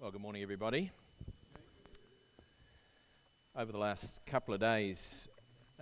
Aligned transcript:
Well, 0.00 0.12
good 0.12 0.20
morning, 0.20 0.44
everybody. 0.44 0.92
Over 3.56 3.72
the 3.72 3.78
last 3.78 4.24
couple 4.26 4.54
of 4.54 4.60
days, 4.60 5.26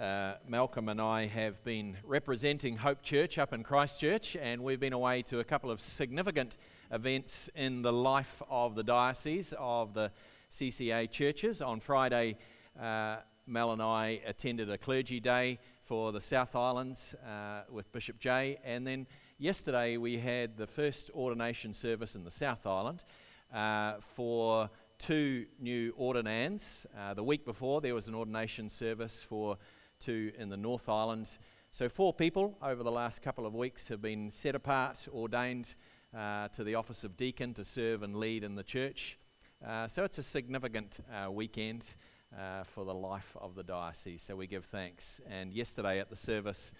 uh, 0.00 0.36
Malcolm 0.48 0.88
and 0.88 1.02
I 1.02 1.26
have 1.26 1.62
been 1.64 1.98
representing 2.02 2.78
Hope 2.78 3.02
Church 3.02 3.36
up 3.36 3.52
in 3.52 3.62
Christchurch, 3.62 4.34
and 4.34 4.64
we've 4.64 4.80
been 4.80 4.94
away 4.94 5.20
to 5.24 5.40
a 5.40 5.44
couple 5.44 5.70
of 5.70 5.82
significant 5.82 6.56
events 6.90 7.50
in 7.54 7.82
the 7.82 7.92
life 7.92 8.40
of 8.48 8.74
the 8.74 8.82
diocese 8.82 9.52
of 9.58 9.92
the 9.92 10.10
CCA 10.50 11.10
churches. 11.10 11.60
On 11.60 11.78
Friday, 11.78 12.38
uh, 12.80 13.16
Mel 13.46 13.72
and 13.72 13.82
I 13.82 14.22
attended 14.24 14.70
a 14.70 14.78
clergy 14.78 15.20
day 15.20 15.58
for 15.82 16.10
the 16.10 16.22
South 16.22 16.56
Islands 16.56 17.14
uh, 17.22 17.64
with 17.70 17.92
Bishop 17.92 18.18
Jay, 18.18 18.56
and 18.64 18.86
then 18.86 19.06
yesterday 19.36 19.98
we 19.98 20.16
had 20.16 20.56
the 20.56 20.66
first 20.66 21.10
ordination 21.14 21.74
service 21.74 22.14
in 22.14 22.24
the 22.24 22.30
South 22.30 22.66
Island 22.66 23.04
uh, 23.52 23.94
for 24.00 24.70
two 24.98 25.46
new 25.60 25.92
ordinands. 25.96 26.86
Uh, 26.98 27.14
the 27.14 27.22
week 27.22 27.44
before, 27.44 27.80
there 27.80 27.94
was 27.94 28.08
an 28.08 28.14
ordination 28.14 28.68
service 28.68 29.22
for 29.22 29.58
two 29.98 30.32
in 30.38 30.48
the 30.48 30.56
North 30.56 30.88
Island. 30.88 31.38
So, 31.70 31.88
four 31.88 32.14
people 32.14 32.56
over 32.62 32.82
the 32.82 32.90
last 32.90 33.22
couple 33.22 33.46
of 33.46 33.54
weeks 33.54 33.88
have 33.88 34.00
been 34.00 34.30
set 34.30 34.54
apart, 34.54 35.06
ordained 35.12 35.74
uh, 36.16 36.48
to 36.48 36.64
the 36.64 36.74
office 36.74 37.04
of 37.04 37.16
deacon 37.16 37.52
to 37.54 37.64
serve 37.64 38.02
and 38.02 38.16
lead 38.16 38.44
in 38.44 38.54
the 38.54 38.62
church. 38.62 39.18
Uh, 39.66 39.86
so, 39.86 40.04
it's 40.04 40.18
a 40.18 40.22
significant 40.22 41.00
uh, 41.12 41.30
weekend 41.30 41.90
uh, 42.36 42.64
for 42.64 42.84
the 42.84 42.94
life 42.94 43.36
of 43.40 43.54
the 43.54 43.62
diocese. 43.62 44.22
So, 44.22 44.36
we 44.36 44.46
give 44.46 44.64
thanks. 44.64 45.20
And 45.28 45.52
yesterday 45.52 46.00
at 46.00 46.08
the 46.08 46.16
service, 46.16 46.72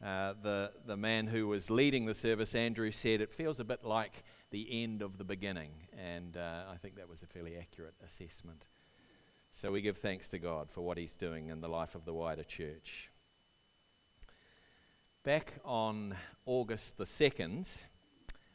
the, 0.00 0.70
the 0.86 0.96
man 0.96 1.26
who 1.26 1.48
was 1.48 1.70
leading 1.70 2.06
the 2.06 2.14
service, 2.14 2.54
Andrew, 2.54 2.90
said 2.90 3.20
it 3.20 3.32
feels 3.32 3.58
a 3.58 3.64
bit 3.64 3.84
like 3.84 4.22
the 4.56 4.82
end 4.82 5.02
of 5.02 5.18
the 5.18 5.24
beginning. 5.24 5.68
And 5.98 6.34
uh, 6.34 6.62
I 6.72 6.78
think 6.78 6.96
that 6.96 7.10
was 7.10 7.22
a 7.22 7.26
fairly 7.26 7.58
accurate 7.58 7.92
assessment. 8.02 8.64
So 9.50 9.70
we 9.70 9.82
give 9.82 9.98
thanks 9.98 10.30
to 10.30 10.38
God 10.38 10.70
for 10.70 10.80
what 10.80 10.96
He's 10.96 11.14
doing 11.14 11.48
in 11.48 11.60
the 11.60 11.68
life 11.68 11.94
of 11.94 12.06
the 12.06 12.14
wider 12.14 12.42
church. 12.42 13.10
Back 15.24 15.52
on 15.62 16.14
August 16.46 16.96
the 16.96 17.04
2nd, 17.04 17.84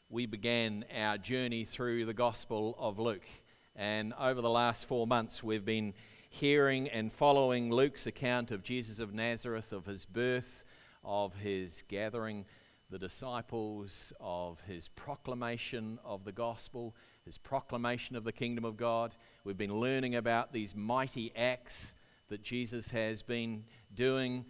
we 0.08 0.26
began 0.26 0.84
our 0.92 1.18
journey 1.18 1.64
through 1.64 2.04
the 2.04 2.14
Gospel 2.14 2.74
of 2.80 2.98
Luke. 2.98 3.28
And 3.76 4.12
over 4.18 4.40
the 4.40 4.50
last 4.50 4.86
four 4.86 5.06
months, 5.06 5.40
we've 5.40 5.64
been 5.64 5.94
hearing 6.28 6.88
and 6.88 7.12
following 7.12 7.70
Luke's 7.70 8.08
account 8.08 8.50
of 8.50 8.64
Jesus 8.64 8.98
of 8.98 9.14
Nazareth, 9.14 9.72
of 9.72 9.86
his 9.86 10.04
birth, 10.04 10.64
of 11.04 11.36
his 11.36 11.84
gathering 11.86 12.44
the 12.92 12.98
disciples, 12.98 14.12
of 14.20 14.60
his 14.60 14.88
proclamation 14.88 15.98
of 16.04 16.24
the 16.24 16.30
gospel, 16.30 16.94
his 17.24 17.38
proclamation 17.38 18.16
of 18.16 18.24
the 18.24 18.32
kingdom 18.32 18.66
of 18.66 18.76
God. 18.76 19.16
We've 19.44 19.56
been 19.56 19.80
learning 19.80 20.14
about 20.14 20.52
these 20.52 20.76
mighty 20.76 21.32
acts 21.34 21.94
that 22.28 22.42
Jesus 22.42 22.90
has 22.90 23.22
been 23.22 23.64
doing, 23.94 24.44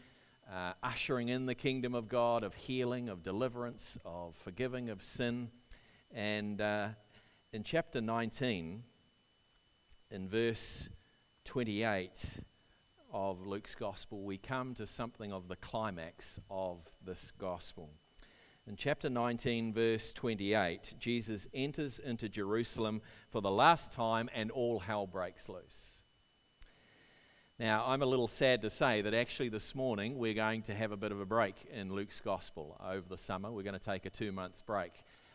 uh, 0.52 0.72
ushering 0.82 1.28
in 1.28 1.46
the 1.46 1.54
kingdom 1.54 1.94
of 1.94 2.08
God, 2.08 2.42
of 2.42 2.56
healing, 2.56 3.08
of 3.08 3.22
deliverance, 3.22 3.96
of 4.04 4.34
forgiving 4.34 4.90
of 4.90 5.04
sin. 5.04 5.48
And 6.12 6.60
uh, 6.60 6.88
in 7.52 7.62
chapter 7.62 8.00
19, 8.00 8.82
in 10.10 10.28
verse 10.28 10.88
28 11.44 12.40
of 13.12 13.46
Luke's 13.46 13.76
gospel, 13.76 14.24
we 14.24 14.36
come 14.36 14.74
to 14.74 14.86
something 14.86 15.32
of 15.32 15.46
the 15.46 15.56
climax 15.56 16.40
of 16.50 16.80
this 17.04 17.30
gospel. 17.30 17.90
In 18.68 18.76
chapter 18.76 19.10
19, 19.10 19.72
verse 19.72 20.12
28, 20.12 20.94
Jesus 21.00 21.48
enters 21.52 21.98
into 21.98 22.28
Jerusalem 22.28 23.02
for 23.28 23.42
the 23.42 23.50
last 23.50 23.90
time 23.90 24.30
and 24.32 24.52
all 24.52 24.78
hell 24.78 25.04
breaks 25.04 25.48
loose. 25.48 26.00
Now, 27.58 27.84
I'm 27.88 28.02
a 28.02 28.06
little 28.06 28.28
sad 28.28 28.62
to 28.62 28.70
say 28.70 29.02
that 29.02 29.14
actually 29.14 29.48
this 29.48 29.74
morning 29.74 30.16
we're 30.16 30.34
going 30.34 30.62
to 30.62 30.74
have 30.74 30.92
a 30.92 30.96
bit 30.96 31.10
of 31.10 31.20
a 31.20 31.26
break 31.26 31.56
in 31.72 31.92
Luke's 31.92 32.20
gospel 32.20 32.80
over 32.80 33.08
the 33.08 33.18
summer. 33.18 33.50
We're 33.50 33.64
going 33.64 33.78
to 33.78 33.84
take 33.84 34.06
a 34.06 34.10
two 34.10 34.30
month 34.30 34.64
break. 34.64 34.92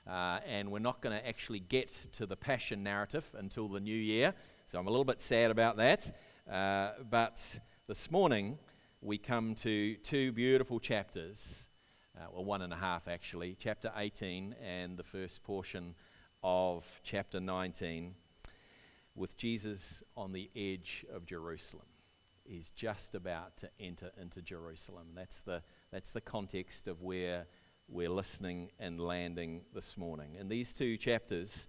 Uh, 0.09 0.39
and 0.47 0.71
we're 0.71 0.79
not 0.79 1.01
going 1.01 1.19
to 1.19 1.27
actually 1.27 1.59
get 1.59 1.89
to 2.13 2.25
the 2.25 2.37
passion 2.37 2.81
narrative 2.81 3.29
until 3.37 3.67
the 3.67 3.81
new 3.81 3.93
year. 3.93 4.33
So 4.67 4.79
I'm 4.79 4.87
a 4.87 4.89
little 4.89 5.03
bit 5.03 5.19
sad 5.19 5.51
about 5.51 5.75
that. 5.77 6.15
Uh, 6.49 6.91
but 7.09 7.59
this 7.89 8.09
morning 8.09 8.57
we 9.01 9.17
come 9.17 9.53
to 9.55 9.95
two 9.95 10.31
beautiful 10.31 10.79
chapters 10.79 11.67
uh, 12.17 12.25
well, 12.33 12.45
one 12.45 12.61
and 12.61 12.73
a 12.73 12.77
half 12.77 13.07
actually, 13.07 13.55
chapter 13.59 13.91
18 13.95 14.55
and 14.63 14.97
the 14.97 15.03
first 15.03 15.43
portion 15.43 15.93
of 16.43 16.99
chapter 17.03 17.39
19, 17.39 18.15
with 19.15 19.37
Jesus 19.37 20.01
on 20.15 20.31
the 20.31 20.49
edge 20.55 21.05
of 21.13 21.25
Jerusalem. 21.25 21.85
He's 22.43 22.71
just 22.71 23.13
about 23.13 23.57
to 23.57 23.69
enter 23.79 24.11
into 24.19 24.41
Jerusalem. 24.41 25.07
That's 25.15 25.41
the, 25.41 25.61
that's 25.91 26.11
the 26.11 26.21
context 26.21 26.87
of 26.87 27.01
where 27.01 27.45
we're 27.87 28.09
listening 28.09 28.69
and 28.79 28.99
landing 28.99 29.61
this 29.73 29.97
morning. 29.97 30.35
In 30.39 30.49
these 30.49 30.73
two 30.73 30.97
chapters, 30.97 31.67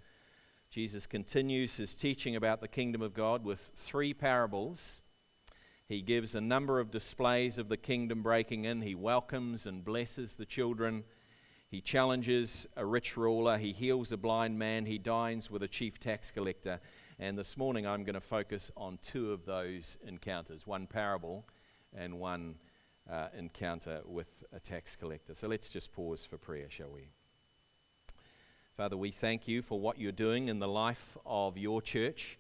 Jesus 0.71 1.07
continues 1.07 1.77
his 1.77 1.95
teaching 1.95 2.37
about 2.37 2.61
the 2.61 2.69
kingdom 2.69 3.03
of 3.03 3.13
God 3.13 3.45
with 3.45 3.61
three 3.75 4.15
parables 4.15 5.03
he 5.89 6.03
gives 6.03 6.35
a 6.35 6.41
number 6.41 6.81
of 6.81 6.91
displays 6.91 7.57
of 7.57 7.71
the 7.71 7.79
kingdom 7.79 8.23
breaking 8.23 8.67
in. 8.67 8.83
He 8.83 8.95
welcomes 8.95 9.65
and 9.65 9.83
blesses 9.83 10.35
the 10.35 10.45
children. 10.45 11.05
He 11.71 11.81
challenges 11.81 12.67
a 12.77 12.85
rich 12.85 13.17
ruler. 13.17 13.57
He 13.57 13.73
heals 13.73 14.13
a 14.13 14.19
blind 14.19 14.59
man. 14.59 14.85
He 14.85 14.99
dines 14.99 15.51
with 15.51 15.63
a 15.63 15.69
chief 15.69 15.99
tax 15.99 16.31
collector. 16.31 16.81
And 17.19 17.39
this 17.39 17.57
morning 17.57 17.87
I'm 17.87 18.05
going 18.05 18.15
to 18.15 18.21
focus 18.21 18.71
on 18.77 18.99
two 19.01 19.33
of 19.33 19.47
those 19.47 19.97
encounters 20.07 20.67
one 20.67 20.87
parable 20.87 21.47
and 21.97 22.21
one 22.21 22.57
uh, 23.11 23.29
encounter 23.37 24.03
with 24.05 24.29
a 24.53 24.61
tax 24.61 24.95
collector. 24.95 25.35
So 25.35 25.49
let's 25.49 25.71
just 25.71 25.93
pause 25.93 26.27
for 26.27 26.37
prayer, 26.37 26.67
shall 26.69 26.91
we? 26.91 27.09
Father, 28.77 28.97
we 28.99 29.11
thank 29.11 29.49
you 29.49 29.63
for 29.63 29.81
what 29.81 29.99
you're 29.99 30.13
doing 30.13 30.49
in 30.49 30.59
the 30.59 30.69
life 30.69 31.17
of 31.25 31.57
your 31.57 31.81
church. 31.81 32.39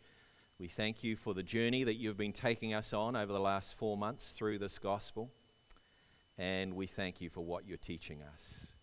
We 0.58 0.66
thank 0.66 1.04
you 1.04 1.14
for 1.14 1.34
the 1.34 1.42
journey 1.44 1.84
that 1.84 1.94
you've 1.94 2.16
been 2.16 2.32
taking 2.32 2.74
us 2.74 2.92
on 2.92 3.14
over 3.14 3.32
the 3.32 3.38
last 3.38 3.76
four 3.76 3.96
months 3.96 4.32
through 4.32 4.58
this 4.58 4.76
gospel. 4.80 5.30
And 6.36 6.74
we 6.74 6.88
thank 6.88 7.20
you 7.20 7.30
for 7.30 7.44
what 7.44 7.64
you're 7.64 7.76
teaching 7.76 8.24
us. 8.34 8.74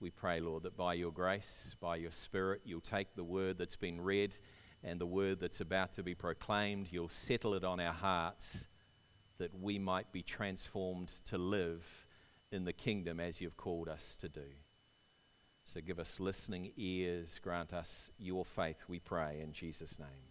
We 0.00 0.08
pray, 0.08 0.40
Lord, 0.40 0.62
that 0.62 0.78
by 0.78 0.94
your 0.94 1.12
grace, 1.12 1.76
by 1.78 1.96
your 1.96 2.12
Spirit, 2.12 2.62
you'll 2.64 2.80
take 2.80 3.14
the 3.14 3.24
word 3.24 3.58
that's 3.58 3.76
been 3.76 4.00
read 4.00 4.34
and 4.82 4.98
the 4.98 5.06
word 5.06 5.38
that's 5.38 5.60
about 5.60 5.92
to 5.92 6.02
be 6.02 6.14
proclaimed, 6.14 6.90
you'll 6.90 7.10
settle 7.10 7.52
it 7.52 7.62
on 7.62 7.78
our 7.78 7.92
hearts 7.92 8.66
that 9.36 9.54
we 9.54 9.78
might 9.78 10.10
be 10.12 10.22
transformed 10.22 11.08
to 11.26 11.36
live 11.36 12.06
in 12.50 12.64
the 12.64 12.72
kingdom 12.72 13.20
as 13.20 13.42
you've 13.42 13.58
called 13.58 13.90
us 13.90 14.16
to 14.16 14.30
do. 14.30 14.46
So 15.64 15.82
give 15.82 15.98
us 15.98 16.18
listening 16.18 16.72
ears, 16.78 17.38
grant 17.38 17.74
us 17.74 18.10
your 18.18 18.46
faith, 18.46 18.84
we 18.88 18.98
pray, 18.98 19.40
in 19.42 19.52
Jesus' 19.52 19.98
name. 19.98 20.29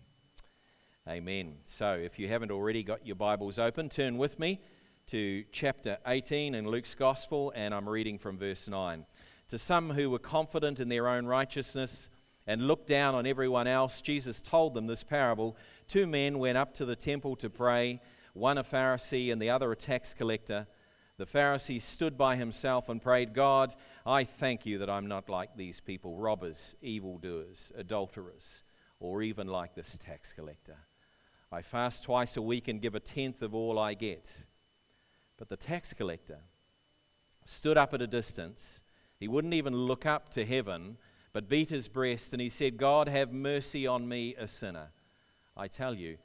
Amen. 1.09 1.55
So, 1.65 1.93
if 1.93 2.19
you 2.19 2.27
haven't 2.27 2.51
already 2.51 2.83
got 2.83 3.03
your 3.03 3.15
Bibles 3.15 3.57
open, 3.57 3.89
turn 3.89 4.19
with 4.19 4.37
me 4.37 4.61
to 5.07 5.43
chapter 5.51 5.97
18 6.05 6.53
in 6.53 6.67
Luke's 6.67 6.93
Gospel, 6.93 7.51
and 7.55 7.73
I'm 7.73 7.89
reading 7.89 8.19
from 8.19 8.37
verse 8.37 8.67
9. 8.67 9.07
To 9.47 9.57
some 9.57 9.89
who 9.89 10.11
were 10.11 10.19
confident 10.19 10.79
in 10.79 10.87
their 10.87 11.07
own 11.07 11.25
righteousness 11.25 12.09
and 12.45 12.67
looked 12.67 12.85
down 12.85 13.15
on 13.15 13.25
everyone 13.25 13.65
else, 13.65 14.01
Jesus 14.01 14.39
told 14.39 14.75
them 14.75 14.85
this 14.85 15.03
parable. 15.03 15.57
Two 15.87 16.05
men 16.05 16.37
went 16.37 16.59
up 16.59 16.75
to 16.75 16.85
the 16.85 16.95
temple 16.95 17.35
to 17.37 17.49
pray, 17.49 17.99
one 18.33 18.59
a 18.59 18.63
Pharisee 18.63 19.31
and 19.31 19.41
the 19.41 19.49
other 19.49 19.71
a 19.71 19.75
tax 19.75 20.13
collector. 20.13 20.67
The 21.17 21.25
Pharisee 21.25 21.81
stood 21.81 22.19
by 22.19 22.35
himself 22.35 22.87
and 22.87 23.01
prayed, 23.01 23.33
God, 23.33 23.73
I 24.05 24.25
thank 24.25 24.63
you 24.63 24.77
that 24.77 24.91
I'm 24.91 25.07
not 25.07 25.27
like 25.27 25.57
these 25.57 25.79
people, 25.79 26.17
robbers, 26.17 26.75
evildoers, 26.83 27.71
adulterers, 27.75 28.61
or 28.99 29.23
even 29.23 29.47
like 29.47 29.73
this 29.73 29.97
tax 29.97 30.33
collector. 30.33 30.77
I 31.51 31.61
fast 31.61 32.03
twice 32.03 32.37
a 32.37 32.41
week 32.41 32.67
and 32.67 32.81
give 32.81 32.95
a 32.95 32.99
tenth 32.99 33.41
of 33.41 33.55
all 33.55 33.79
I 33.79 33.95
get. 33.95 34.45
But 35.37 35.49
the 35.49 35.57
tax 35.57 35.93
collector 35.93 36.39
stood 37.43 37.77
up 37.77 37.93
at 37.93 38.01
a 38.01 38.07
distance. 38.07 38.81
He 39.19 39.27
wouldn't 39.27 39.55
even 39.55 39.73
look 39.73 40.05
up 40.05 40.29
to 40.29 40.45
heaven, 40.45 40.97
but 41.33 41.49
beat 41.49 41.69
his 41.69 41.87
breast 41.87 42.33
and 42.33 42.41
he 42.41 42.49
said, 42.49 42.77
God, 42.77 43.07
have 43.07 43.31
mercy 43.31 43.87
on 43.87 44.07
me, 44.07 44.35
a 44.35 44.47
sinner. 44.47 44.89
I 45.57 45.67
tell 45.67 45.95
you 45.95 46.17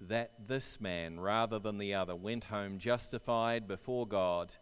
that 0.00 0.32
this 0.46 0.80
man, 0.80 1.20
rather 1.20 1.58
than 1.58 1.78
the 1.78 1.94
other, 1.94 2.16
went 2.16 2.44
home 2.44 2.78
justified 2.78 3.68
before 3.68 4.06
God. 4.06 4.52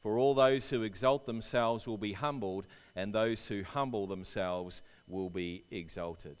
For 0.00 0.18
all 0.18 0.34
those 0.34 0.70
who 0.70 0.82
exalt 0.82 1.26
themselves 1.26 1.86
will 1.86 1.98
be 1.98 2.12
humbled, 2.12 2.66
and 2.96 3.12
those 3.12 3.48
who 3.48 3.62
humble 3.64 4.06
themselves 4.06 4.82
will 5.06 5.28
be 5.28 5.64
exalted. 5.70 6.38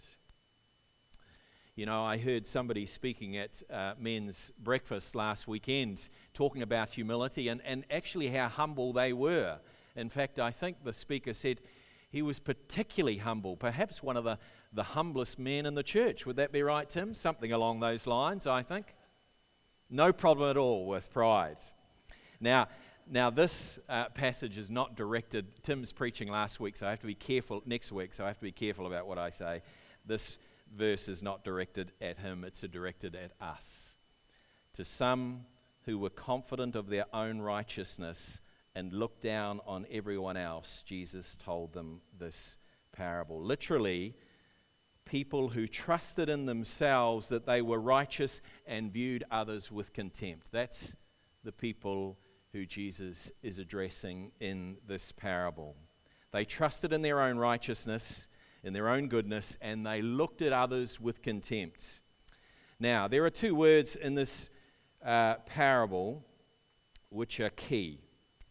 You 1.78 1.86
know, 1.86 2.04
I 2.04 2.18
heard 2.18 2.44
somebody 2.44 2.86
speaking 2.86 3.36
at 3.36 3.62
uh, 3.72 3.92
men's 4.00 4.50
breakfast 4.58 5.14
last 5.14 5.46
weekend 5.46 6.08
talking 6.34 6.60
about 6.60 6.88
humility 6.88 7.46
and, 7.46 7.60
and 7.64 7.84
actually 7.88 8.26
how 8.30 8.48
humble 8.48 8.92
they 8.92 9.12
were. 9.12 9.60
In 9.94 10.08
fact, 10.08 10.40
I 10.40 10.50
think 10.50 10.82
the 10.82 10.92
speaker 10.92 11.32
said 11.32 11.60
he 12.10 12.20
was 12.20 12.40
particularly 12.40 13.18
humble, 13.18 13.54
perhaps 13.56 14.02
one 14.02 14.16
of 14.16 14.24
the 14.24 14.40
the 14.72 14.82
humblest 14.82 15.38
men 15.38 15.66
in 15.66 15.76
the 15.76 15.84
church. 15.84 16.26
Would 16.26 16.34
that 16.34 16.50
be 16.50 16.64
right, 16.64 16.88
Tim? 16.88 17.14
Something 17.14 17.52
along 17.52 17.78
those 17.78 18.08
lines, 18.08 18.44
I 18.44 18.64
think. 18.64 18.96
No 19.88 20.12
problem 20.12 20.50
at 20.50 20.56
all 20.56 20.84
with 20.84 21.12
pride. 21.12 21.58
Now, 22.40 22.66
now 23.08 23.30
this 23.30 23.78
uh, 23.88 24.06
passage 24.08 24.58
is 24.58 24.68
not 24.68 24.96
directed. 24.96 25.62
Tim's 25.62 25.92
preaching 25.92 26.28
last 26.28 26.58
week, 26.58 26.76
so 26.76 26.88
I 26.88 26.90
have 26.90 27.00
to 27.02 27.06
be 27.06 27.14
careful 27.14 27.62
next 27.66 27.92
week. 27.92 28.14
So 28.14 28.24
I 28.24 28.26
have 28.26 28.38
to 28.38 28.44
be 28.44 28.50
careful 28.50 28.88
about 28.88 29.06
what 29.06 29.16
I 29.16 29.30
say. 29.30 29.62
This 30.04 30.40
verse 30.76 31.08
is 31.08 31.22
not 31.22 31.44
directed 31.44 31.92
at 32.00 32.18
him; 32.18 32.44
it's 32.44 32.60
directed 32.62 33.14
at 33.14 33.32
us. 33.40 33.96
To 34.74 34.84
some 34.84 35.46
who 35.82 35.98
were 35.98 36.10
confident 36.10 36.76
of 36.76 36.88
their 36.88 37.06
own 37.14 37.40
righteousness 37.40 38.40
and 38.74 38.92
looked 38.92 39.22
down 39.22 39.60
on 39.66 39.86
everyone 39.90 40.36
else, 40.36 40.82
Jesus 40.82 41.34
told 41.34 41.72
them 41.72 42.00
this 42.18 42.58
parable. 42.92 43.42
Literally, 43.42 44.14
people 45.04 45.48
who 45.48 45.66
trusted 45.66 46.28
in 46.28 46.46
themselves 46.46 47.28
that 47.30 47.46
they 47.46 47.62
were 47.62 47.80
righteous 47.80 48.42
and 48.66 48.92
viewed 48.92 49.24
others 49.30 49.72
with 49.72 49.92
contempt. 49.92 50.52
That's 50.52 50.94
the 51.42 51.52
people 51.52 52.18
who 52.52 52.66
Jesus 52.66 53.32
is 53.42 53.58
addressing 53.58 54.32
in 54.40 54.76
this 54.86 55.10
parable. 55.12 55.76
They 56.30 56.44
trusted 56.44 56.92
in 56.92 57.02
their 57.02 57.20
own 57.20 57.38
righteousness, 57.38 58.28
in 58.68 58.74
their 58.74 58.90
own 58.90 59.08
goodness, 59.08 59.56
and 59.62 59.84
they 59.84 60.02
looked 60.02 60.42
at 60.42 60.52
others 60.52 61.00
with 61.00 61.22
contempt. 61.22 62.00
Now, 62.78 63.08
there 63.08 63.24
are 63.24 63.30
two 63.30 63.54
words 63.54 63.96
in 63.96 64.14
this 64.14 64.50
uh, 65.02 65.36
parable 65.46 66.22
which 67.08 67.40
are 67.40 67.48
key, 67.48 68.02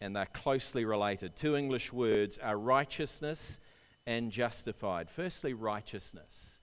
and 0.02 0.16
they're 0.16 0.26
closely 0.26 0.86
related. 0.86 1.36
Two 1.36 1.56
English 1.56 1.94
words 1.94 2.40
are 2.40 2.58
righteousness 2.58 3.60
and 4.08 4.32
justified. 4.32 5.12
Firstly, 5.12 5.54
righteousness, 5.54 6.62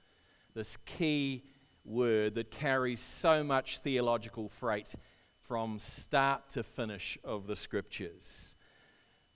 this 0.54 0.76
key 0.78 1.44
word 1.84 2.34
that 2.34 2.50
carries 2.50 2.98
so 2.98 3.44
much 3.44 3.78
theological 3.78 4.48
freight 4.48 4.96
from 5.38 5.78
start 5.78 6.50
to 6.50 6.64
finish 6.64 7.18
of 7.22 7.46
the 7.46 7.54
scriptures. 7.54 8.56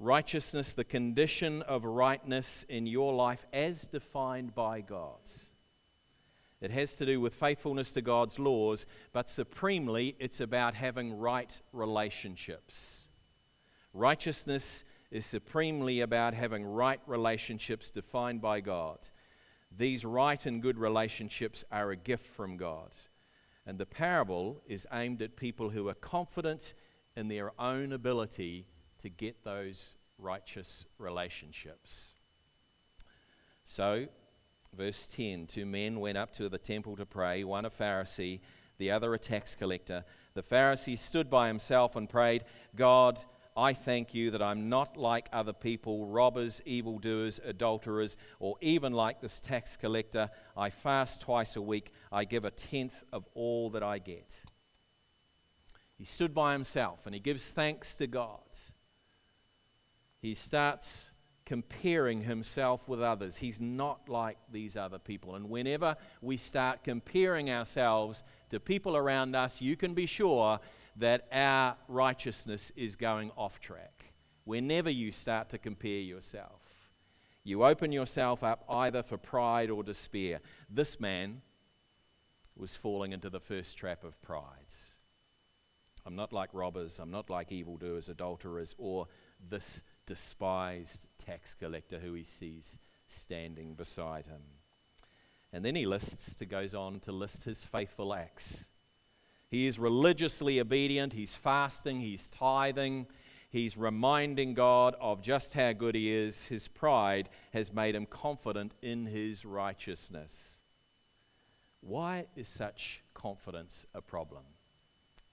Righteousness, 0.01 0.73
the 0.75 0.85
condition 0.85 1.63
of 1.63 1.85
rightness 1.85 2.65
in 2.69 2.87
your 2.87 3.13
life 3.13 3.47
as 3.53 3.89
defined 3.89 4.55
by 4.55 4.81
God. 4.81 5.19
It 6.61 6.71
has 6.71 6.97
to 6.97 7.07
do 7.07 7.21
with 7.21 7.35
faithfulness 7.35 7.93
to 7.93 8.03
God's 8.03 8.39
laws, 8.39 8.87
but 9.13 9.29
supremely, 9.29 10.17
it's 10.19 10.41
about 10.41 10.75
having 10.75 11.17
right 11.17 11.61
relationships. 11.73 13.09
Righteousness 13.93 14.85
is 15.11 15.25
supremely 15.25 16.01
about 16.01 16.35
having 16.35 16.65
right 16.65 17.01
relationships 17.07 17.91
defined 17.91 18.41
by 18.41 18.61
God. 18.61 18.99
These 19.77 20.05
right 20.05 20.45
and 20.47 20.63
good 20.63 20.79
relationships 20.79 21.65
are 21.71 21.91
a 21.91 21.97
gift 21.97 22.27
from 22.27 22.57
God. 22.57 22.91
And 23.67 23.79
the 23.79 23.87
parable 23.87 24.63
is 24.67 24.87
aimed 24.93 25.23
at 25.23 25.37
people 25.37 25.71
who 25.71 25.89
are 25.89 25.95
confident 25.95 26.75
in 27.17 27.29
their 27.29 27.53
own 27.61 27.93
ability 27.93 28.67
to 28.99 29.09
get 29.09 29.45
those 29.45 29.97
righteous 30.19 30.87
relationships. 30.99 32.15
So, 33.65 34.07
verse 34.77 35.07
10 35.07 35.47
two 35.47 35.67
men 35.67 36.01
went 36.01 36.19
up 36.19 36.33
to 36.33 36.49
the 36.49 36.59
temple 36.59 36.97
to 36.97 37.07
pray, 37.07 37.45
one 37.45 37.65
a 37.65 37.71
Pharisee, 37.71 38.41
the 38.79 38.91
other 38.91 39.15
a 39.15 39.19
tax 39.19 39.55
collector. 39.55 40.05
The 40.35 40.43
Pharisee 40.43 40.99
stood 40.99 41.29
by 41.29 41.49
himself 41.49 41.97
and 41.97 42.09
prayed, 42.09 42.45
God, 42.75 43.19
I 43.57 43.73
thank 43.73 44.15
you 44.15 44.31
that 44.31 44.41
I'm 44.41 44.69
not 44.69 44.97
like 44.97 45.29
other 45.33 45.53
people, 45.53 46.07
robbers, 46.07 46.63
evildoers, 46.65 47.41
adulterers, 47.45 48.17
or 48.39 48.55
even 48.61 48.93
like 48.93 49.21
this 49.21 49.41
tax 49.41 49.77
collector. 49.77 50.31
I 50.57 50.71
fast 50.71 51.23
twice 51.23 51.57
a 51.57 51.63
week. 51.63 51.93
I 52.13 52.25
give 52.25 52.45
a 52.45 52.53
tenth 52.53 53.03
of 53.13 53.27
all 53.35 53.71
that 53.71 53.83
I 53.83 53.99
get. 53.99 54.45
He 55.97 56.05
stood 56.05 56.33
by 56.33 56.53
himself 56.53 57.05
and 57.05 57.15
he 57.15 57.21
gives 57.21 57.51
thanks 57.51 57.97
to 57.97 58.07
God. 58.07 58.47
He 60.21 60.35
starts 60.35 61.13
comparing 61.47 62.23
himself 62.23 62.89
with 62.89 63.01
others. 63.01 63.39
He's 63.39 63.61
not 63.61 64.09
like 64.09 64.37
these 64.53 64.77
other 64.77 64.99
people. 64.99 65.35
And 65.35 65.49
whenever 65.49 65.97
we 66.21 66.37
start 66.37 66.85
comparing 66.85 67.51
ourselves 67.51 68.23
to 68.51 68.61
people 68.61 68.97
around 68.97 69.35
us, 69.35 69.63
you 69.63 69.75
can 69.75 69.95
be 69.95 70.05
sure 70.05 70.61
that 70.97 71.27
our 71.33 71.77
righteousness 71.89 72.71
is 72.77 72.97
going 72.97 73.31
off 73.37 73.61
track. 73.61 74.13
Whenever 74.45 74.91
you 74.91 75.11
start 75.11 75.49
to 75.51 75.59
compare 75.59 76.01
yourself, 76.01 76.91
you 77.45 77.65
open 77.65 77.93
yourself 77.93 78.45
up 78.45 78.65
either 78.69 79.03
for 79.03 79.17
pride 79.17 79.71
or 79.71 79.83
despair. 79.83 80.41
This 80.69 81.01
man 81.01 81.41
was 82.57 82.77
falling 82.77 83.13
into 83.13 83.31
the 83.31 83.41
first 83.41 83.79
trap 83.79 84.05
of 84.05 84.21
pride. 84.21 84.45
I'm 86.05 86.17
not 86.17 86.33
like 86.33 86.51
robbers, 86.53 86.99
I'm 86.99 87.11
not 87.11 87.31
like 87.31 87.53
evildoers, 87.53 88.09
adulterers, 88.09 88.75
or 88.79 89.07
this 89.49 89.83
despised 90.09 91.07
tax 91.19 91.53
collector 91.53 91.99
who 91.99 92.15
he 92.15 92.25
sees 92.25 92.79
standing 93.09 93.75
beside 93.75 94.27
him. 94.27 94.41
And 95.53 95.63
then 95.63 95.75
he 95.75 95.85
lists 95.85 96.35
to 96.37 96.47
goes 96.47 96.75
on 96.75 97.01
to 97.01 97.13
list 97.13 97.45
his 97.45 97.63
faithful 97.63 98.15
acts. 98.15 98.71
He 99.51 99.67
is 99.67 99.79
religiously 99.79 100.61
obedient, 100.61 101.13
he's 101.13 101.37
fasting, 101.37 102.01
he's 102.01 102.31
tithing, 102.31 103.07
he's 103.51 103.77
reminding 103.77 104.55
God 104.55 104.97
of 104.99 105.23
just 105.23 105.53
how 105.53 105.73
good 105.73 105.95
he 105.95 106.11
is. 106.11 106.47
His 106.47 106.69
pride 106.69 107.29
has 107.53 107.73
made 107.73 107.95
him 107.95 108.07
confident 108.07 108.73
in 108.81 109.05
his 109.07 109.45
righteousness. 109.45 110.63
Why 111.81 112.27
is 112.35 112.49
such 112.49 113.03
confidence 113.13 113.87
a 113.95 114.01
problem? 114.01 114.45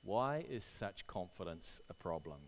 Why 0.04 0.46
is 0.50 0.64
such 0.64 1.08
confidence 1.08 1.82
a 1.90 1.94
problem? 1.94 2.40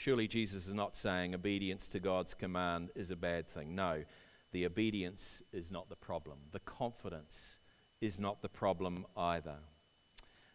Surely 0.00 0.26
Jesus 0.26 0.66
is 0.66 0.72
not 0.72 0.96
saying 0.96 1.34
obedience 1.34 1.86
to 1.90 2.00
God's 2.00 2.32
command 2.32 2.88
is 2.94 3.10
a 3.10 3.16
bad 3.16 3.46
thing. 3.46 3.74
No, 3.74 4.04
the 4.50 4.64
obedience 4.64 5.42
is 5.52 5.70
not 5.70 5.90
the 5.90 5.94
problem. 5.94 6.38
The 6.52 6.60
confidence 6.60 7.58
is 8.00 8.18
not 8.18 8.40
the 8.40 8.48
problem 8.48 9.04
either. 9.14 9.56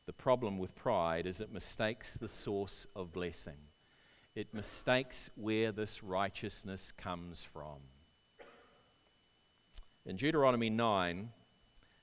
The 0.07 0.13
problem 0.13 0.57
with 0.57 0.73
pride 0.73 1.27
is 1.27 1.41
it 1.41 1.53
mistakes 1.53 2.17
the 2.17 2.27
source 2.27 2.87
of 2.95 3.13
blessing, 3.13 3.59
it 4.33 4.51
mistakes 4.51 5.29
where 5.35 5.71
this 5.71 6.01
righteousness 6.01 6.91
comes 6.91 7.43
from. 7.43 7.77
In 10.07 10.15
Deuteronomy 10.15 10.71
9, 10.71 11.29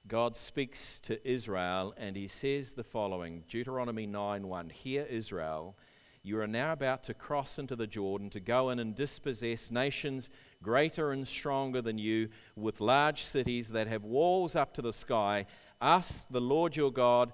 God 0.06 0.36
speaks 0.36 1.00
to 1.00 1.28
Israel 1.28 1.92
and 1.96 2.14
he 2.14 2.28
says 2.28 2.74
the 2.74 2.84
following 2.84 3.42
Deuteronomy 3.48 4.06
9 4.06 4.46
1 4.46 4.70
Hear 4.70 5.02
Israel, 5.10 5.76
you 6.22 6.40
are 6.40 6.46
now 6.46 6.72
about 6.72 7.02
to 7.04 7.14
cross 7.14 7.58
into 7.58 7.74
the 7.74 7.86
Jordan 7.86 8.30
to 8.30 8.40
go 8.40 8.70
in 8.70 8.78
and 8.78 8.94
dispossess 8.94 9.70
nations 9.70 10.30
greater 10.62 11.10
and 11.12 11.26
stronger 11.26 11.82
than 11.82 11.98
you, 11.98 12.28
with 12.56 12.80
large 12.80 13.24
cities 13.24 13.70
that 13.70 13.88
have 13.88 14.04
walls 14.04 14.54
up 14.54 14.72
to 14.74 14.82
the 14.82 14.92
sky. 14.92 15.46
Ask 15.80 16.28
the 16.30 16.40
Lord 16.40 16.76
your 16.76 16.92
God 16.92 17.32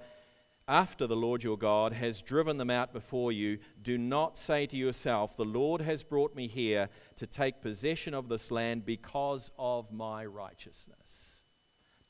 after 0.68 1.06
the 1.06 1.16
Lord 1.16 1.42
your 1.42 1.56
God 1.56 1.94
has 1.94 2.20
driven 2.20 2.58
them 2.58 2.68
out 2.68 2.92
before 2.92 3.32
you, 3.32 3.58
do 3.82 3.96
not 3.96 4.36
say 4.36 4.66
to 4.66 4.76
yourself, 4.76 5.34
The 5.34 5.44
Lord 5.44 5.80
has 5.80 6.04
brought 6.04 6.36
me 6.36 6.46
here 6.46 6.90
to 7.16 7.26
take 7.26 7.62
possession 7.62 8.12
of 8.12 8.28
this 8.28 8.50
land 8.50 8.84
because 8.84 9.50
of 9.58 9.90
my 9.90 10.26
righteousness. 10.26 11.42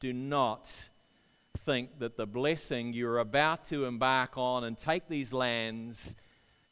Do 0.01 0.13
not 0.13 0.91
think 1.65 2.01
that 2.01 2.17
the 2.17 2.27
blessing 2.27 2.93
you're 2.93 3.19
about 3.19 3.65
to 3.67 3.85
embark 3.85 4.37
on 4.37 4.65
and 4.65 4.77
take 4.77 5.09
these 5.09 5.33
lands, 5.33 6.17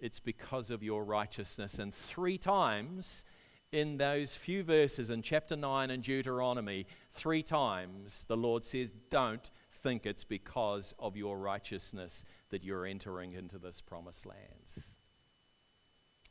it's 0.01 0.21
because 0.21 0.71
of 0.71 0.83
your 0.83 1.05
righteousness. 1.05 1.79
And 1.79 1.93
three 1.93 2.39
times 2.39 3.25
in 3.73 3.97
those 3.97 4.37
few 4.37 4.63
verses 4.63 5.11
in 5.11 5.23
chapter 5.23 5.57
9 5.57 5.91
in 5.91 6.01
Deuteronomy, 6.01 6.87
three 7.13 7.43
times 7.43 8.25
the 8.29 8.37
Lord 8.37 8.65
says, 8.65 8.93
Don't 9.11 9.51
think 9.83 10.07
it's 10.07 10.25
because 10.25 10.95
of 10.99 11.17
your 11.17 11.39
righteousness 11.39 12.25
that 12.51 12.65
you're 12.65 12.87
entering 12.87 13.33
into 13.33 13.59
this 13.59 13.81
promised 13.81 14.27
lands. 14.27 14.97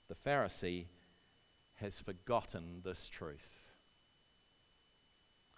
The 0.08 0.16
Pharisee 0.16 0.86
has 1.76 2.00
forgotten 2.00 2.82
this 2.84 3.10
truth. 3.10 3.74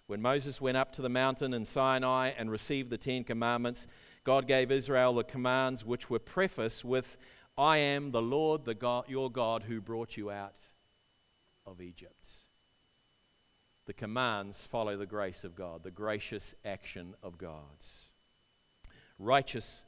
When 0.06 0.22
Moses 0.22 0.60
went 0.60 0.78
up 0.78 0.92
to 0.94 1.02
the 1.02 1.10
mountain 1.10 1.52
in 1.52 1.66
Sinai 1.66 2.30
and 2.30 2.50
received 2.50 2.88
the 2.88 2.96
Ten 2.96 3.24
Commandments, 3.24 3.86
God 4.24 4.46
gave 4.46 4.70
Israel 4.70 5.12
the 5.12 5.24
commands 5.24 5.84
which 5.84 6.08
were 6.08 6.18
prefaced 6.18 6.84
with, 6.84 7.18
I 7.58 7.78
am 7.78 8.12
the 8.12 8.22
Lord 8.22 8.64
the 8.64 8.74
God, 8.76 9.06
your 9.08 9.32
God 9.32 9.64
who 9.64 9.80
brought 9.80 10.16
you 10.16 10.30
out 10.30 10.60
of 11.66 11.80
Egypt. 11.80 12.28
The 13.86 13.92
commands 13.92 14.64
follow 14.64 14.96
the 14.96 15.06
grace 15.06 15.42
of 15.42 15.56
God, 15.56 15.82
the 15.82 15.90
gracious 15.90 16.54
action 16.64 17.16
of 17.20 17.36
God's. 17.36 18.12
Righteous 19.18 19.82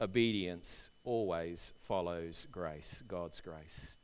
obedience 0.00 0.90
always 1.04 1.72
follows 1.80 2.48
grace, 2.50 3.04
God's 3.06 3.40
grace. 3.40 3.96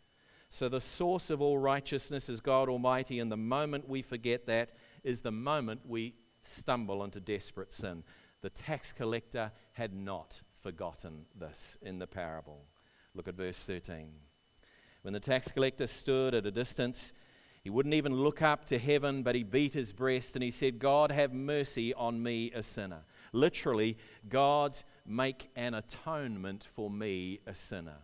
So, 0.49 0.69
the 0.69 0.81
source 0.81 1.31
of 1.31 1.43
all 1.43 1.59
righteousness 1.59 2.29
is 2.29 2.41
God 2.41 2.69
Almighty, 2.69 3.19
and 3.19 3.33
the 3.33 3.37
moment 3.37 3.89
we 3.89 4.03
forget 4.03 4.47
that, 4.47 4.75
is 5.03 5.23
the 5.23 5.33
moment 5.33 5.81
we 5.89 6.15
stumble 6.43 7.03
into 7.03 7.21
desperate 7.21 7.73
sin. 7.73 8.05
The 8.43 8.51
tax 8.51 8.93
collector 8.93 9.51
had 9.73 9.93
not 9.93 10.43
forgotten 10.53 11.25
this 11.35 11.77
in 11.83 11.99
the 11.99 12.07
parable. 12.07 12.67
Look 13.15 13.29
at 13.29 13.35
verse 13.35 13.67
13. 13.67 14.11
When 15.03 15.13
the 15.13 15.21
tax 15.21 15.51
collector 15.51 15.87
stood 15.87 16.35
at 16.35 16.47
a 16.47 16.51
distance, 16.51 17.13
he 17.63 17.71
wouldn't 17.71 17.95
even 17.95 18.15
look 18.15 18.43
up 18.43 18.65
to 18.67 18.79
heaven, 18.79 19.23
but 19.23 19.35
he 19.35 19.43
beat 19.43 19.75
his 19.75 19.93
breast 19.93 20.35
and 20.35 20.43
he 20.43 20.51
said, 20.51 20.79
God, 20.79 21.11
have 21.13 21.33
mercy 21.33 21.93
on 21.95 22.23
me, 22.23 22.51
a 22.53 22.63
sinner. 22.63 23.05
Literally, 23.33 23.99
God, 24.29 24.79
make 25.07 25.51
an 25.57 25.75
atonement 25.75 26.65
for 26.65 26.91
me, 26.91 27.41
a 27.47 27.55
sinner. 27.55 27.99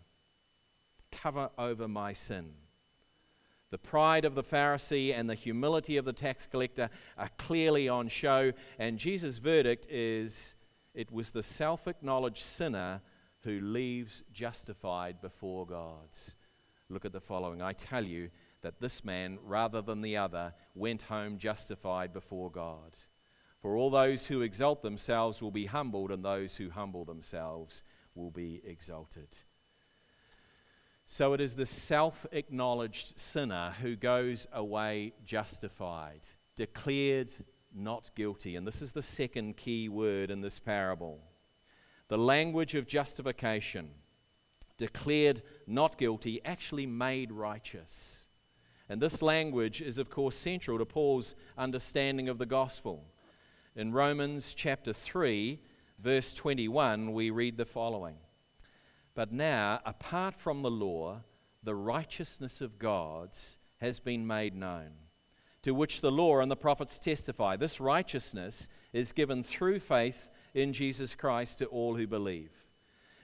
Cover 1.10 1.50
over 1.58 1.88
my 1.88 2.12
sin. 2.12 2.52
The 3.70 3.78
pride 3.78 4.24
of 4.24 4.34
the 4.34 4.42
Pharisee 4.42 5.12
and 5.12 5.28
the 5.28 5.34
humility 5.34 5.96
of 5.96 6.04
the 6.04 6.12
tax 6.12 6.46
collector 6.46 6.88
are 7.18 7.30
clearly 7.36 7.88
on 7.88 8.08
show, 8.08 8.52
and 8.78 8.98
Jesus' 8.98 9.38
verdict 9.38 9.86
is 9.90 10.54
it 10.94 11.10
was 11.10 11.30
the 11.30 11.42
self 11.42 11.86
acknowledged 11.86 12.42
sinner 12.42 13.02
who 13.42 13.60
leaves 13.60 14.24
justified 14.32 15.20
before 15.20 15.66
God's. 15.66 16.34
Look 16.88 17.04
at 17.04 17.12
the 17.12 17.20
following 17.20 17.60
I 17.60 17.72
tell 17.72 18.04
you 18.04 18.30
that 18.62 18.80
this 18.80 19.04
man, 19.04 19.38
rather 19.44 19.82
than 19.82 20.00
the 20.00 20.16
other, 20.16 20.54
went 20.74 21.02
home 21.02 21.38
justified 21.38 22.12
before 22.12 22.50
God. 22.50 22.96
For 23.60 23.76
all 23.76 23.90
those 23.90 24.26
who 24.26 24.42
exalt 24.42 24.82
themselves 24.82 25.42
will 25.42 25.50
be 25.50 25.66
humbled, 25.66 26.10
and 26.10 26.24
those 26.24 26.56
who 26.56 26.70
humble 26.70 27.04
themselves 27.04 27.82
will 28.14 28.30
be 28.30 28.62
exalted. 28.64 29.28
So 31.04 31.32
it 31.32 31.40
is 31.40 31.54
the 31.54 31.66
self 31.66 32.26
acknowledged 32.32 33.18
sinner 33.18 33.74
who 33.80 33.96
goes 33.96 34.46
away 34.52 35.14
justified, 35.24 36.20
declared 36.54 37.32
not 37.74 38.10
guilty. 38.14 38.56
And 38.56 38.66
this 38.66 38.82
is 38.82 38.92
the 38.92 39.02
second 39.02 39.56
key 39.56 39.88
word 39.88 40.30
in 40.30 40.40
this 40.40 40.58
parable. 40.58 41.20
The 42.08 42.18
language 42.18 42.74
of 42.74 42.86
justification, 42.86 43.90
declared 44.76 45.42
not 45.66 45.98
guilty, 45.98 46.40
actually 46.44 46.86
made 46.86 47.32
righteous. 47.32 48.28
And 48.88 49.00
this 49.00 49.20
language 49.20 49.82
is, 49.82 49.98
of 49.98 50.08
course, 50.08 50.36
central 50.36 50.78
to 50.78 50.86
Paul's 50.86 51.34
understanding 51.56 52.28
of 52.28 52.38
the 52.38 52.46
gospel. 52.46 53.04
In 53.76 53.92
Romans 53.92 54.54
chapter 54.54 54.92
3, 54.92 55.60
verse 55.98 56.32
21, 56.34 57.12
we 57.12 57.30
read 57.30 57.56
the 57.56 57.64
following 57.64 58.16
but 59.18 59.32
now, 59.32 59.80
apart 59.84 60.36
from 60.36 60.62
the 60.62 60.70
law, 60.70 61.22
the 61.64 61.74
righteousness 61.74 62.60
of 62.60 62.78
God's 62.78 63.58
has 63.78 63.98
been 63.98 64.24
made 64.24 64.54
known, 64.54 64.92
to 65.62 65.74
which 65.74 66.02
the 66.02 66.12
law 66.12 66.38
and 66.38 66.48
the 66.48 66.54
prophets 66.54 67.00
testify. 67.00 67.56
This 67.56 67.80
righteousness 67.80 68.68
is 68.92 69.10
given 69.10 69.42
through 69.42 69.80
faith 69.80 70.30
in 70.58 70.72
Jesus 70.72 71.14
Christ 71.14 71.58
to 71.58 71.66
all 71.66 71.96
who 71.96 72.06
believe. 72.06 72.50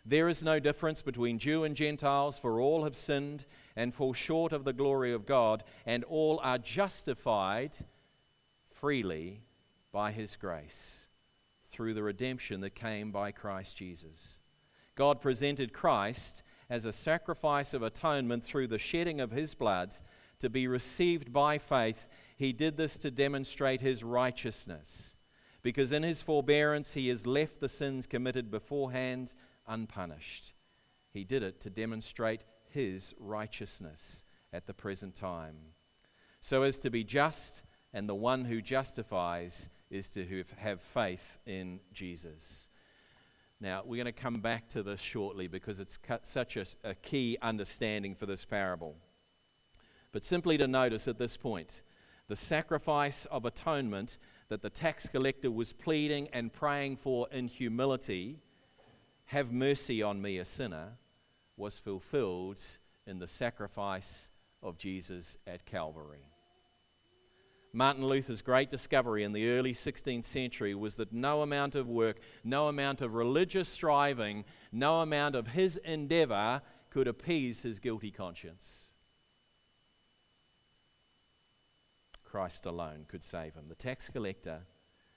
There 0.07 0.29
is 0.29 0.43
no 0.43 0.61
difference 0.61 1.00
between 1.03 1.38
Jew 1.38 1.64
and 1.64 1.75
Gentiles, 1.75 2.38
for 2.38 2.61
all 2.61 2.85
have 2.85 2.97
sinned 2.97 3.47
and 3.75 3.95
fall 3.95 4.12
short 4.12 4.53
of 4.53 4.64
the 4.64 4.73
glory 4.73 5.12
of 5.12 5.26
God, 5.26 5.64
and 5.87 6.05
all 6.05 6.38
are 6.43 6.59
justified 6.59 7.75
freely 8.71 9.41
by 9.93 10.12
his 10.12 10.37
grace 10.37 11.09
through 11.64 11.95
the 11.95 12.03
redemption 12.03 12.61
that 12.61 12.75
came 12.75 13.11
by 13.11 13.33
Christ 13.33 13.76
Jesus. 13.79 14.41
God 14.95 15.21
presented 15.21 15.73
Christ 15.73 16.43
as 16.69 16.85
a 16.85 16.93
sacrifice 16.93 17.75
of 17.75 17.83
atonement 17.83 18.45
through 18.45 18.69
the 18.69 18.79
shedding 18.79 19.21
of 19.21 19.31
his 19.31 19.55
blood 19.55 19.95
to 20.38 20.50
be 20.50 20.67
received 20.67 21.33
by 21.33 21.59
faith. 21.59 22.09
He 22.37 22.53
did 22.53 22.76
this 22.76 22.99
to 22.99 23.11
demonstrate 23.11 23.81
his 23.81 24.05
righteousness, 24.05 25.17
because 25.64 25.92
in 25.92 26.02
his 26.02 26.23
forbearance 26.23 26.94
he 26.94 27.09
has 27.09 27.26
left 27.26 27.59
the 27.59 27.68
sins 27.68 28.06
committed 28.06 28.50
beforehand 28.50 29.35
unpunished. 29.66 30.52
He 31.11 31.25
did 31.25 31.42
it 31.42 31.61
to 31.62 31.71
demonstrate 31.71 32.44
his 32.68 33.14
righteousness 33.18 34.25
at 34.52 34.66
the 34.66 34.75
present 34.75 35.16
time, 35.16 35.56
so 36.40 36.62
as 36.62 36.78
to 36.80 36.90
be 36.90 37.02
just, 37.02 37.62
and 37.92 38.09
the 38.09 38.14
one 38.14 38.44
who 38.44 38.61
justifies 38.61 39.71
is 39.90 40.11
to 40.11 40.44
have 40.59 40.83
faith 40.83 41.38
in 41.47 41.80
Jesus. 41.92 42.68
Now, 43.61 43.83
we're 43.85 44.02
going 44.02 44.12
to 44.12 44.23
come 44.23 44.40
back 44.40 44.68
to 44.71 44.83
this 44.83 45.00
shortly 45.00 45.47
because 45.47 45.80
it's 45.80 45.99
such 46.23 46.56
a, 46.56 46.66
a 46.83 46.94
key 46.94 47.38
understanding 47.40 48.14
for 48.14 48.26
this 48.26 48.44
parable. 48.44 48.97
But 50.12 50.25
simply 50.25 50.59
to 50.59 50.66
notice 50.66 51.09
at 51.09 51.18
this 51.18 51.37
point, 51.37 51.80
the 52.28 52.37
sacrifice 52.37 53.26
of 53.26 53.44
atonement 53.44 54.18
that 54.48 54.62
the 54.62 54.70
tax 54.70 55.08
collector 55.08 55.50
was 55.50 55.72
pleading 55.72 56.28
and 56.32 56.52
praying 56.52 56.96
for 56.96 57.26
in 57.30 57.48
humility, 57.48 58.38
have 59.26 59.52
mercy 59.52 60.02
on 60.02 60.20
me, 60.20 60.38
a 60.38 60.44
sinner, 60.44 60.92
was 61.56 61.78
fulfilled 61.78 62.60
in 63.06 63.18
the 63.18 63.28
sacrifice 63.28 64.30
of 64.62 64.78
Jesus 64.78 65.36
at 65.46 65.64
Calvary. 65.64 66.26
Martin 67.72 68.06
Luther's 68.06 68.40
great 68.40 68.70
discovery 68.70 69.24
in 69.24 69.32
the 69.32 69.50
early 69.50 69.72
16th 69.72 70.24
century 70.24 70.76
was 70.76 70.94
that 70.94 71.12
no 71.12 71.42
amount 71.42 71.74
of 71.74 71.88
work, 71.88 72.20
no 72.44 72.68
amount 72.68 73.02
of 73.02 73.14
religious 73.14 73.68
striving, 73.68 74.44
no 74.70 75.00
amount 75.00 75.34
of 75.34 75.48
his 75.48 75.76
endeavor 75.78 76.62
could 76.90 77.08
appease 77.08 77.64
his 77.64 77.80
guilty 77.80 78.12
conscience. 78.12 78.92
Christ 82.35 82.67
alone 82.67 83.05
could 83.07 83.23
save 83.23 83.55
him. 83.55 83.67
The 83.69 83.76
tax 83.76 84.09
collector 84.09 84.62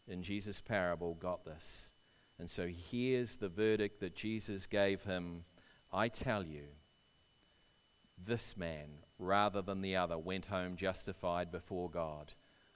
in 0.08 0.22
Jesus' 0.22 0.62
parable 0.62 1.16
got 1.16 1.46
this. 1.46 1.94
And 2.38 2.48
so 2.48 2.68
here's 2.68 3.38
the 3.38 3.50
verdict 3.50 4.02
that 4.02 4.16
Jesus 4.16 4.68
gave 4.68 5.02
him 5.02 5.44
I 5.92 6.10
tell 6.10 6.46
you, 6.46 6.66
this 8.24 8.56
man, 8.56 9.00
rather 9.18 9.64
than 9.64 9.82
the 9.82 9.96
other, 9.96 10.16
went 10.16 10.46
home 10.46 10.76
justified 10.76 11.52
before 11.52 11.90
God. 11.90 12.34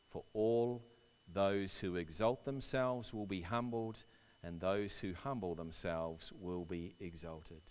For 0.10 0.24
all 0.34 0.88
those 1.32 1.82
who 1.82 1.96
exalt 1.96 2.44
themselves 2.44 3.14
will 3.14 3.28
be 3.28 3.42
humbled, 3.42 4.06
and 4.42 4.60
those 4.60 4.98
who 4.98 5.14
humble 5.14 5.54
themselves 5.54 6.34
will 6.42 6.66
be 6.66 6.96
exalted. 7.00 7.62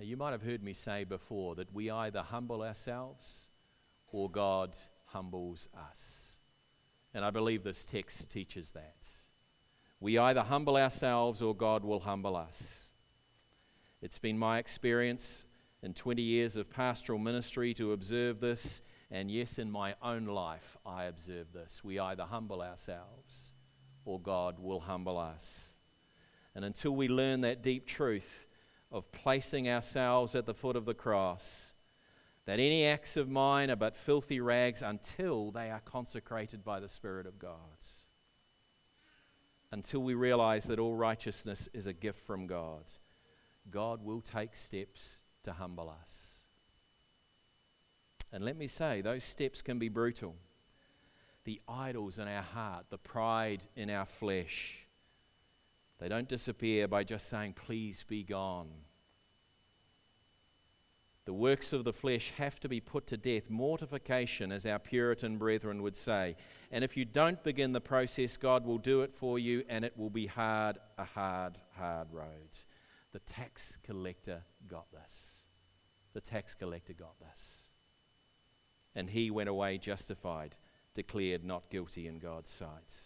Now, 0.00 0.06
you 0.06 0.16
might 0.16 0.32
have 0.32 0.42
heard 0.42 0.64
me 0.64 0.72
say 0.72 1.04
before 1.04 1.54
that 1.54 1.72
we 1.72 1.88
either 1.88 2.22
humble 2.22 2.64
ourselves 2.64 3.48
or 4.16 4.30
God 4.30 4.74
humbles 5.04 5.68
us. 5.90 6.38
And 7.12 7.22
I 7.22 7.30
believe 7.30 7.62
this 7.62 7.84
text 7.84 8.30
teaches 8.30 8.70
that. 8.70 9.06
We 10.00 10.16
either 10.16 10.40
humble 10.40 10.78
ourselves 10.78 11.42
or 11.42 11.54
God 11.54 11.84
will 11.84 12.00
humble 12.00 12.34
us. 12.34 12.92
It's 14.00 14.18
been 14.18 14.38
my 14.38 14.56
experience 14.58 15.44
in 15.82 15.92
20 15.92 16.22
years 16.22 16.56
of 16.56 16.70
pastoral 16.70 17.18
ministry 17.18 17.74
to 17.74 17.92
observe 17.92 18.40
this 18.40 18.80
and 19.10 19.30
yes, 19.30 19.58
in 19.58 19.70
my 19.70 19.94
own 20.02 20.24
life, 20.24 20.76
I 20.84 21.04
observe 21.04 21.52
this. 21.52 21.84
We 21.84 21.98
either 21.98 22.24
humble 22.24 22.62
ourselves 22.62 23.52
or 24.04 24.18
God 24.18 24.58
will 24.58 24.80
humble 24.80 25.18
us. 25.18 25.76
And 26.54 26.64
until 26.64 26.96
we 26.96 27.06
learn 27.06 27.42
that 27.42 27.62
deep 27.62 27.86
truth 27.86 28.46
of 28.90 29.12
placing 29.12 29.68
ourselves 29.68 30.34
at 30.34 30.46
the 30.46 30.54
foot 30.54 30.74
of 30.74 30.86
the 30.86 30.94
cross, 30.94 31.74
that 32.46 32.60
any 32.60 32.86
acts 32.86 33.16
of 33.16 33.28
mine 33.28 33.70
are 33.70 33.76
but 33.76 33.96
filthy 33.96 34.40
rags 34.40 34.80
until 34.80 35.50
they 35.50 35.70
are 35.70 35.80
consecrated 35.80 36.64
by 36.64 36.80
the 36.80 36.88
Spirit 36.88 37.26
of 37.26 37.38
God. 37.38 37.84
Until 39.72 40.00
we 40.00 40.14
realize 40.14 40.64
that 40.66 40.78
all 40.78 40.94
righteousness 40.94 41.68
is 41.74 41.86
a 41.86 41.92
gift 41.92 42.24
from 42.24 42.46
God, 42.46 42.84
God 43.70 44.02
will 44.02 44.20
take 44.20 44.54
steps 44.54 45.24
to 45.42 45.52
humble 45.52 45.90
us. 45.90 46.44
And 48.32 48.44
let 48.44 48.56
me 48.56 48.68
say, 48.68 49.00
those 49.00 49.24
steps 49.24 49.60
can 49.60 49.78
be 49.78 49.88
brutal. 49.88 50.36
The 51.44 51.60
idols 51.68 52.18
in 52.18 52.28
our 52.28 52.42
heart, 52.42 52.86
the 52.90 52.98
pride 52.98 53.64
in 53.76 53.90
our 53.90 54.06
flesh, 54.06 54.86
they 55.98 56.08
don't 56.08 56.28
disappear 56.28 56.86
by 56.88 57.04
just 57.04 57.28
saying, 57.28 57.54
Please 57.54 58.04
be 58.04 58.22
gone. 58.22 58.68
The 61.26 61.34
works 61.34 61.72
of 61.72 61.84
the 61.84 61.92
flesh 61.92 62.32
have 62.38 62.58
to 62.60 62.68
be 62.68 62.80
put 62.80 63.06
to 63.08 63.16
death, 63.16 63.50
mortification, 63.50 64.50
as 64.50 64.64
our 64.64 64.78
Puritan 64.78 65.36
brethren 65.36 65.82
would 65.82 65.96
say. 65.96 66.36
And 66.70 66.82
if 66.82 66.96
you 66.96 67.04
don't 67.04 67.42
begin 67.42 67.72
the 67.72 67.80
process, 67.80 68.36
God 68.36 68.64
will 68.64 68.78
do 68.78 69.02
it 69.02 69.12
for 69.12 69.38
you, 69.38 69.64
and 69.68 69.84
it 69.84 69.98
will 69.98 70.10
be 70.10 70.26
hard, 70.26 70.78
a 70.96 71.04
hard, 71.04 71.58
hard 71.76 72.12
road. 72.12 72.56
The 73.12 73.18
tax 73.20 73.76
collector 73.82 74.42
got 74.66 74.86
this. 74.92 75.44
The 76.14 76.20
tax 76.20 76.54
collector 76.54 76.94
got 76.94 77.18
this 77.20 77.70
and 78.96 79.10
he 79.10 79.30
went 79.30 79.48
away 79.48 79.76
justified, 79.78 80.56
declared 80.94 81.44
not 81.44 81.70
guilty 81.70 82.08
in 82.08 82.18
God's 82.18 82.50
sight. 82.50 83.02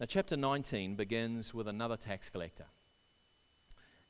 Now, 0.00 0.06
chapter 0.06 0.36
19 0.36 0.96
begins 0.96 1.54
with 1.54 1.68
another 1.68 1.96
tax 1.96 2.28
collector. 2.28 2.66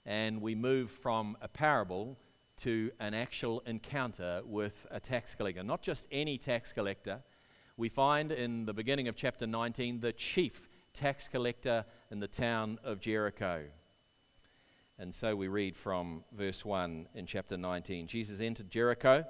And 0.06 0.40
we 0.40 0.54
move 0.54 0.90
from 0.90 1.36
a 1.40 1.48
parable 1.48 2.18
to 2.58 2.90
an 3.00 3.14
actual 3.14 3.60
encounter 3.66 4.42
with 4.44 4.86
a 4.90 5.00
tax 5.00 5.34
collector. 5.34 5.62
Not 5.62 5.82
just 5.82 6.06
any 6.12 6.38
tax 6.38 6.72
collector. 6.72 7.22
We 7.76 7.88
find 7.88 8.30
in 8.30 8.66
the 8.66 8.74
beginning 8.74 9.08
of 9.08 9.16
chapter 9.16 9.46
19 9.46 10.00
the 10.00 10.12
chief 10.12 10.68
tax 10.92 11.26
collector 11.26 11.84
in 12.10 12.20
the 12.20 12.28
town 12.28 12.78
of 12.84 13.00
Jericho. 13.00 13.64
And 14.98 15.12
so 15.12 15.34
we 15.34 15.48
read 15.48 15.76
from 15.76 16.22
verse 16.32 16.64
1 16.64 17.08
in 17.14 17.26
chapter 17.26 17.56
19 17.56 18.06
Jesus 18.06 18.40
entered 18.40 18.70
Jericho 18.70 19.24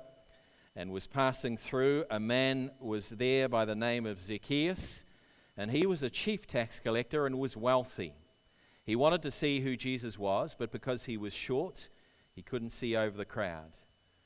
and 0.76 0.90
was 0.90 1.07
passing 1.07 1.57
through. 1.57 2.04
A 2.11 2.21
man 2.21 2.71
was 2.81 3.11
there 3.11 3.49
by 3.49 3.64
the 3.64 3.75
name 3.75 4.07
of 4.07 4.21
Zacchaeus, 4.21 5.04
and 5.57 5.71
he 5.71 5.87
was 5.87 6.02
a 6.02 6.11
chief 6.11 6.47
tax 6.47 6.81
collector 6.81 7.26
and 7.26 7.38
was 7.38 7.57
wealthy. 7.57 8.12
He 8.84 8.96
wanted 8.96 9.22
to 9.22 9.30
see 9.30 9.60
who 9.60 9.76
Jesus 9.76 10.18
was, 10.18 10.54
but 10.58 10.70
because 10.70 11.06
he 11.06 11.16
was 11.16 11.32
short, 11.32 11.88
he 12.34 12.42
couldn't 12.42 12.70
see 12.70 12.94
over 12.96 13.16
the 13.16 13.24
crowd. 13.24 13.78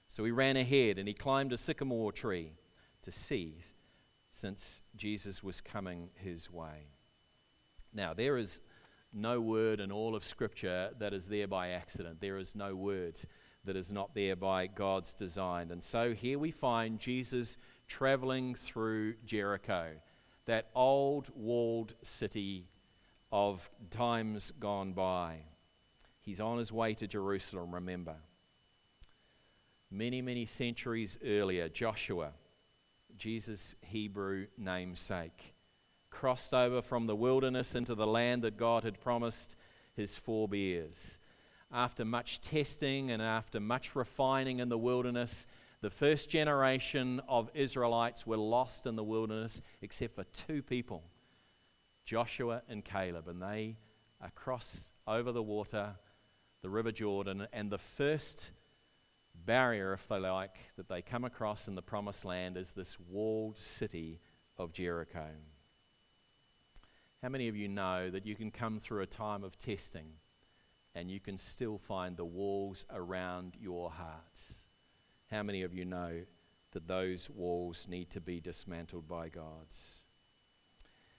So 0.08 0.24
he 0.24 0.30
ran 0.30 0.56
ahead 0.56 0.98
and 0.98 1.06
he 1.06 1.14
climbed 1.14 1.52
a 1.52 1.56
sycamore 1.56 2.12
tree 2.12 2.52
to 3.02 3.12
see, 3.12 3.58
since 4.32 4.82
Jesus 4.96 5.42
was 5.42 5.60
coming 5.60 6.10
his 6.14 6.50
way. 6.50 6.88
Now, 7.94 8.14
there 8.14 8.36
is 8.36 8.60
no 9.12 9.40
word 9.40 9.80
in 9.80 9.92
all 9.92 10.14
of 10.14 10.24
Scripture 10.24 10.90
that 10.98 11.14
is 11.14 11.26
there 11.26 11.48
by 11.48 11.70
accident. 11.70 12.20
There 12.20 12.38
is 12.38 12.54
no 12.54 12.74
word 12.74 13.18
that 13.64 13.76
is 13.76 13.92
not 13.92 14.14
there 14.14 14.36
by 14.36 14.66
God's 14.66 15.14
design. 15.14 15.70
And 15.70 15.82
so 15.82 16.12
here 16.12 16.38
we 16.38 16.50
find 16.50 16.98
Jesus 16.98 17.58
traveling 17.86 18.54
through 18.54 19.14
Jericho, 19.24 19.92
that 20.46 20.68
old 20.74 21.30
walled 21.34 21.94
city 22.02 22.68
of 23.30 23.70
times 23.90 24.52
gone 24.58 24.92
by. 24.92 25.38
He's 26.20 26.40
on 26.40 26.58
his 26.58 26.72
way 26.72 26.94
to 26.94 27.06
Jerusalem, 27.06 27.74
remember. 27.74 28.16
Many, 29.90 30.20
many 30.20 30.44
centuries 30.44 31.18
earlier, 31.24 31.68
Joshua, 31.68 32.32
Jesus' 33.16 33.74
Hebrew 33.80 34.46
namesake, 34.56 35.54
crossed 36.10 36.52
over 36.52 36.82
from 36.82 37.06
the 37.06 37.16
wilderness 37.16 37.74
into 37.74 37.94
the 37.94 38.06
land 38.06 38.42
that 38.42 38.56
God 38.56 38.84
had 38.84 39.00
promised 39.00 39.56
his 39.94 40.16
forebears. 40.16 41.18
After 41.72 42.04
much 42.04 42.40
testing 42.40 43.10
and 43.10 43.20
after 43.20 43.60
much 43.60 43.94
refining 43.94 44.58
in 44.58 44.68
the 44.68 44.78
wilderness, 44.78 45.46
the 45.80 45.90
first 45.90 46.28
generation 46.28 47.20
of 47.28 47.50
Israelites 47.54 48.26
were 48.26 48.36
lost 48.36 48.86
in 48.86 48.96
the 48.96 49.04
wilderness 49.04 49.62
except 49.80 50.14
for 50.14 50.24
two 50.24 50.62
people 50.62 51.02
Joshua 52.08 52.62
and 52.70 52.82
Caleb, 52.82 53.28
and 53.28 53.42
they 53.42 53.76
cross 54.34 54.92
over 55.06 55.30
the 55.30 55.42
water, 55.42 55.96
the 56.62 56.70
River 56.70 56.90
Jordan, 56.90 57.46
and 57.52 57.70
the 57.70 57.76
first 57.76 58.50
barrier, 59.34 59.92
if 59.92 60.08
they 60.08 60.16
like, 60.16 60.56
that 60.78 60.88
they 60.88 61.02
come 61.02 61.24
across 61.24 61.68
in 61.68 61.74
the 61.74 61.82
promised 61.82 62.24
land 62.24 62.56
is 62.56 62.72
this 62.72 62.98
walled 62.98 63.58
city 63.58 64.20
of 64.56 64.72
Jericho. 64.72 65.26
How 67.20 67.28
many 67.28 67.46
of 67.48 67.56
you 67.56 67.68
know 67.68 68.08
that 68.08 68.24
you 68.24 68.34
can 68.34 68.50
come 68.50 68.78
through 68.78 69.02
a 69.02 69.06
time 69.06 69.44
of 69.44 69.58
testing 69.58 70.12
and 70.94 71.10
you 71.10 71.20
can 71.20 71.36
still 71.36 71.76
find 71.76 72.16
the 72.16 72.24
walls 72.24 72.86
around 72.90 73.54
your 73.60 73.90
hearts? 73.90 74.60
How 75.30 75.42
many 75.42 75.62
of 75.62 75.74
you 75.74 75.84
know 75.84 76.22
that 76.70 76.88
those 76.88 77.28
walls 77.28 77.86
need 77.86 78.08
to 78.12 78.20
be 78.22 78.40
dismantled 78.40 79.06
by 79.06 79.28
God's? 79.28 80.04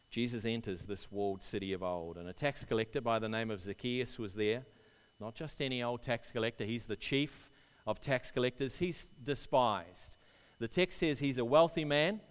Jesus 0.09 0.45
enters 0.45 0.85
this 0.85 1.11
walled 1.11 1.43
city 1.43 1.71
of 1.73 1.83
old, 1.83 2.17
and 2.17 2.27
a 2.27 2.33
tax 2.33 2.65
collector 2.65 2.99
by 2.99 3.19
the 3.19 3.29
name 3.29 3.51
of 3.51 3.61
Zacchaeus 3.61 4.17
was 4.17 4.33
there. 4.33 4.65
Not 5.19 5.35
just 5.35 5.61
any 5.61 5.83
old 5.83 6.01
tax 6.01 6.31
collector, 6.31 6.63
he's 6.63 6.85
the 6.85 6.95
chief 6.95 7.49
of 7.85 7.99
tax 7.99 8.31
collectors. 8.31 8.77
He's 8.77 9.11
despised. 9.23 10.17
The 10.59 10.67
text 10.67 10.99
says 10.99 11.19
he's 11.19 11.37
a 11.37 11.45
wealthy 11.45 11.85
man 11.85 12.21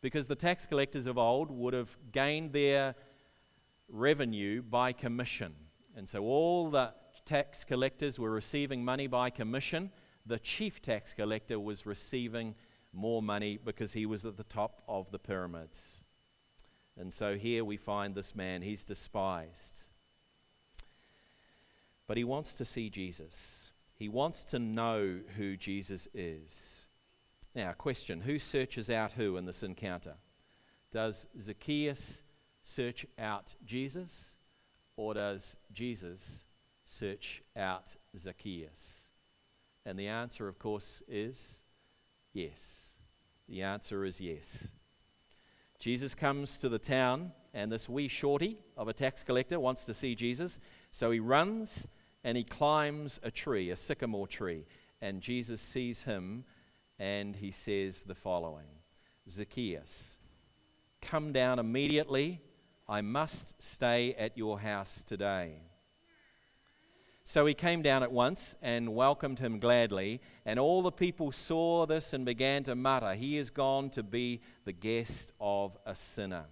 because 0.00 0.26
the 0.26 0.34
tax 0.34 0.66
collectors 0.66 1.06
of 1.06 1.18
old 1.18 1.50
would 1.50 1.74
have 1.74 1.96
gained 2.12 2.52
their 2.52 2.94
revenue 3.88 4.62
by 4.62 4.92
commission. 4.92 5.54
And 5.96 6.08
so 6.08 6.22
all 6.24 6.70
the 6.70 6.94
tax 7.24 7.64
collectors 7.64 8.18
were 8.18 8.30
receiving 8.30 8.84
money 8.84 9.06
by 9.06 9.30
commission. 9.30 9.90
The 10.24 10.38
chief 10.38 10.80
tax 10.80 11.12
collector 11.12 11.58
was 11.60 11.84
receiving 11.84 12.54
more 12.92 13.22
money 13.22 13.58
because 13.62 13.92
he 13.92 14.06
was 14.06 14.24
at 14.24 14.36
the 14.36 14.44
top 14.44 14.82
of 14.88 15.10
the 15.10 15.18
pyramids. 15.18 16.02
And 16.98 17.12
so 17.12 17.36
here 17.36 17.64
we 17.64 17.76
find 17.76 18.14
this 18.14 18.34
man, 18.34 18.62
he's 18.62 18.84
despised. 18.84 19.86
But 22.06 22.16
he 22.16 22.24
wants 22.24 22.54
to 22.54 22.64
see 22.64 22.90
Jesus. 22.90 23.72
He 23.94 24.08
wants 24.08 24.44
to 24.44 24.58
know 24.58 25.20
who 25.36 25.56
Jesus 25.56 26.08
is. 26.12 26.86
Now, 27.54 27.72
question 27.72 28.20
Who 28.20 28.38
searches 28.38 28.90
out 28.90 29.12
who 29.12 29.36
in 29.36 29.44
this 29.44 29.62
encounter? 29.62 30.14
Does 30.90 31.26
Zacchaeus 31.38 32.22
search 32.62 33.06
out 33.18 33.54
Jesus, 33.64 34.36
or 34.96 35.14
does 35.14 35.56
Jesus 35.72 36.44
search 36.82 37.42
out 37.56 37.94
Zacchaeus? 38.16 39.10
And 39.84 39.98
the 39.98 40.08
answer, 40.08 40.48
of 40.48 40.58
course, 40.58 41.02
is 41.08 41.62
yes. 42.32 42.92
The 43.48 43.62
answer 43.62 44.04
is 44.04 44.20
yes. 44.20 44.72
Jesus 45.78 46.14
comes 46.14 46.58
to 46.58 46.68
the 46.68 46.78
town, 46.78 47.32
and 47.54 47.70
this 47.70 47.88
wee 47.88 48.08
shorty 48.08 48.58
of 48.76 48.88
a 48.88 48.92
tax 48.92 49.22
collector 49.22 49.60
wants 49.60 49.84
to 49.84 49.94
see 49.94 50.14
Jesus. 50.14 50.58
So 50.90 51.10
he 51.10 51.20
runs 51.20 51.86
and 52.24 52.36
he 52.36 52.44
climbs 52.44 53.20
a 53.22 53.30
tree, 53.30 53.70
a 53.70 53.76
sycamore 53.76 54.26
tree. 54.26 54.66
And 55.00 55.20
Jesus 55.20 55.60
sees 55.60 56.02
him 56.02 56.44
and 56.98 57.36
he 57.36 57.52
says 57.52 58.02
the 58.02 58.14
following 58.14 58.66
Zacchaeus, 59.28 60.18
come 61.00 61.32
down 61.32 61.58
immediately. 61.58 62.40
I 62.88 63.02
must 63.02 63.62
stay 63.62 64.14
at 64.14 64.36
your 64.36 64.58
house 64.60 65.02
today. 65.02 65.58
So 67.28 67.44
he 67.44 67.52
came 67.52 67.82
down 67.82 68.02
at 68.02 68.10
once 68.10 68.56
and 68.62 68.94
welcomed 68.94 69.38
him 69.38 69.58
gladly. 69.58 70.22
And 70.46 70.58
all 70.58 70.80
the 70.80 70.90
people 70.90 71.30
saw 71.30 71.84
this 71.84 72.14
and 72.14 72.24
began 72.24 72.62
to 72.62 72.74
mutter, 72.74 73.12
He 73.12 73.36
is 73.36 73.50
gone 73.50 73.90
to 73.90 74.02
be 74.02 74.40
the 74.64 74.72
guest 74.72 75.32
of 75.38 75.76
a 75.84 75.94
sinner. 75.94 76.46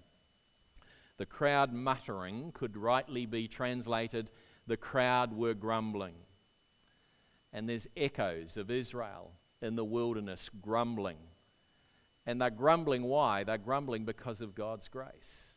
The 1.17 1.25
crowd 1.25 1.73
muttering 1.73 2.53
could 2.53 2.77
rightly 2.77 3.25
be 3.25 3.49
translated, 3.49 4.31
The 4.67 4.77
crowd 4.77 5.33
were 5.33 5.55
grumbling. 5.55 6.17
And 7.55 7.67
there's 7.67 7.89
echoes 7.97 8.59
of 8.59 8.71
Israel 8.71 9.33
in 9.63 9.77
the 9.77 9.85
wilderness 9.85 10.51
grumbling. 10.61 11.17
And 12.27 12.39
they're 12.39 12.51
grumbling 12.51 13.05
why? 13.05 13.45
They're 13.45 13.57
grumbling 13.57 14.05
because 14.05 14.43
of 14.43 14.55
God's 14.55 14.89
grace. 14.89 15.57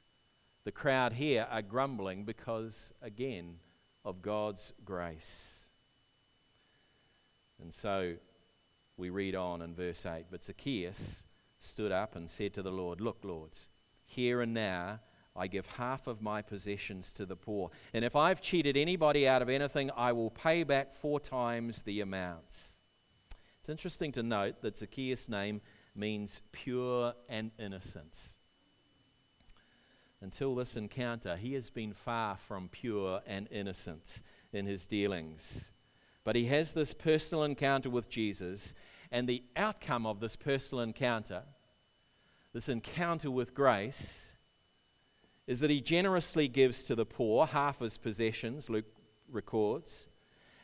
The 0.64 0.72
crowd 0.72 1.12
here 1.12 1.46
are 1.52 1.62
grumbling 1.62 2.24
because, 2.24 2.94
again, 3.02 3.58
of 4.04 4.22
God's 4.22 4.74
grace. 4.84 5.66
And 7.62 7.74
so 7.74 8.16
we 8.98 9.10
read 9.10 9.36
on 9.36 9.62
in 9.62 9.74
verse 9.74 10.06
8 10.06 10.26
But 10.32 10.44
Zacchaeus 10.44 11.26
stood 11.60 11.92
up 11.92 12.16
and 12.16 12.30
said 12.30 12.54
to 12.54 12.62
the 12.62 12.72
Lord, 12.72 13.02
Look, 13.02 13.20
Lords, 13.24 13.68
here 14.06 14.42
and 14.42 14.54
now 14.54 15.00
I 15.36 15.48
give 15.48 15.66
half 15.66 16.08
of 16.08 16.22
my 16.22 16.42
possessions 16.42 17.14
to 17.14 17.26
the 17.26 17.36
poor. 17.36 17.70
And 17.94 18.04
if 18.04 18.16
I've 18.16 18.42
cheated 18.42 18.76
anybody 18.76 19.28
out 19.28 19.42
of 19.42 19.50
anything, 19.50 19.92
I 19.96 20.12
will 20.12 20.32
pay 20.32 20.64
back 20.64 20.94
four 20.94 21.20
times 21.20 21.82
the 21.82 22.02
amounts. 22.02 22.78
It's 23.60 23.70
interesting 23.70 24.12
to 24.14 24.24
note 24.24 24.62
that 24.62 24.78
Zacchaeus' 24.78 25.30
name 25.30 25.62
means 25.96 26.42
pure 26.52 27.14
and 27.28 27.52
innocent 27.60 28.34
until 30.22 30.56
this 30.56 30.76
encounter, 30.76 31.38
he 31.38 31.54
has 31.54 31.70
been 31.70 31.94
far 31.94 32.36
from 32.36 32.70
pure 32.70 33.22
and 33.26 33.48
innocent 33.52 34.22
in 34.52 34.66
his 34.66 34.86
dealings. 34.86 35.72
But 36.24 36.36
he 36.36 36.46
has 36.46 36.74
this 36.74 36.94
personal 36.94 37.44
encounter 37.44 37.90
with 37.90 38.10
Jesus, 38.10 38.76
and 39.12 39.28
the 39.28 39.44
outcome 39.56 40.06
of 40.06 40.20
this 40.20 40.36
personal 40.36 40.84
encounter, 40.84 41.44
this 42.54 42.70
encounter 42.70 43.32
with 43.32 43.54
grace, 43.54 44.36
is 45.48 45.62
that 45.62 45.70
he 45.70 45.82
generously 45.82 46.48
gives 46.48 46.84
to 46.84 46.96
the 46.96 47.06
poor 47.06 47.48
half 47.48 47.80
his 47.80 47.98
possessions, 47.98 48.70
Luke 48.70 48.86
records, 49.32 50.10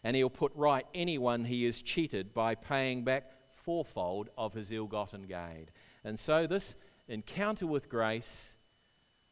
and 0.04 0.16
he'll 0.16 0.30
put 0.30 0.52
right 0.54 0.86
anyone 0.94 1.46
he 1.46 1.66
is 1.66 1.82
cheated 1.82 2.34
by 2.34 2.54
paying 2.54 3.04
back 3.04 3.32
fourfold 3.50 4.30
of 4.38 4.54
his 4.54 4.72
ill 4.72 4.86
gotten 4.86 5.24
gain. 5.24 5.70
And 6.04 6.20
so, 6.20 6.46
this 6.46 6.76
encounter 7.08 7.66
with 7.66 7.90
grace 7.90 8.58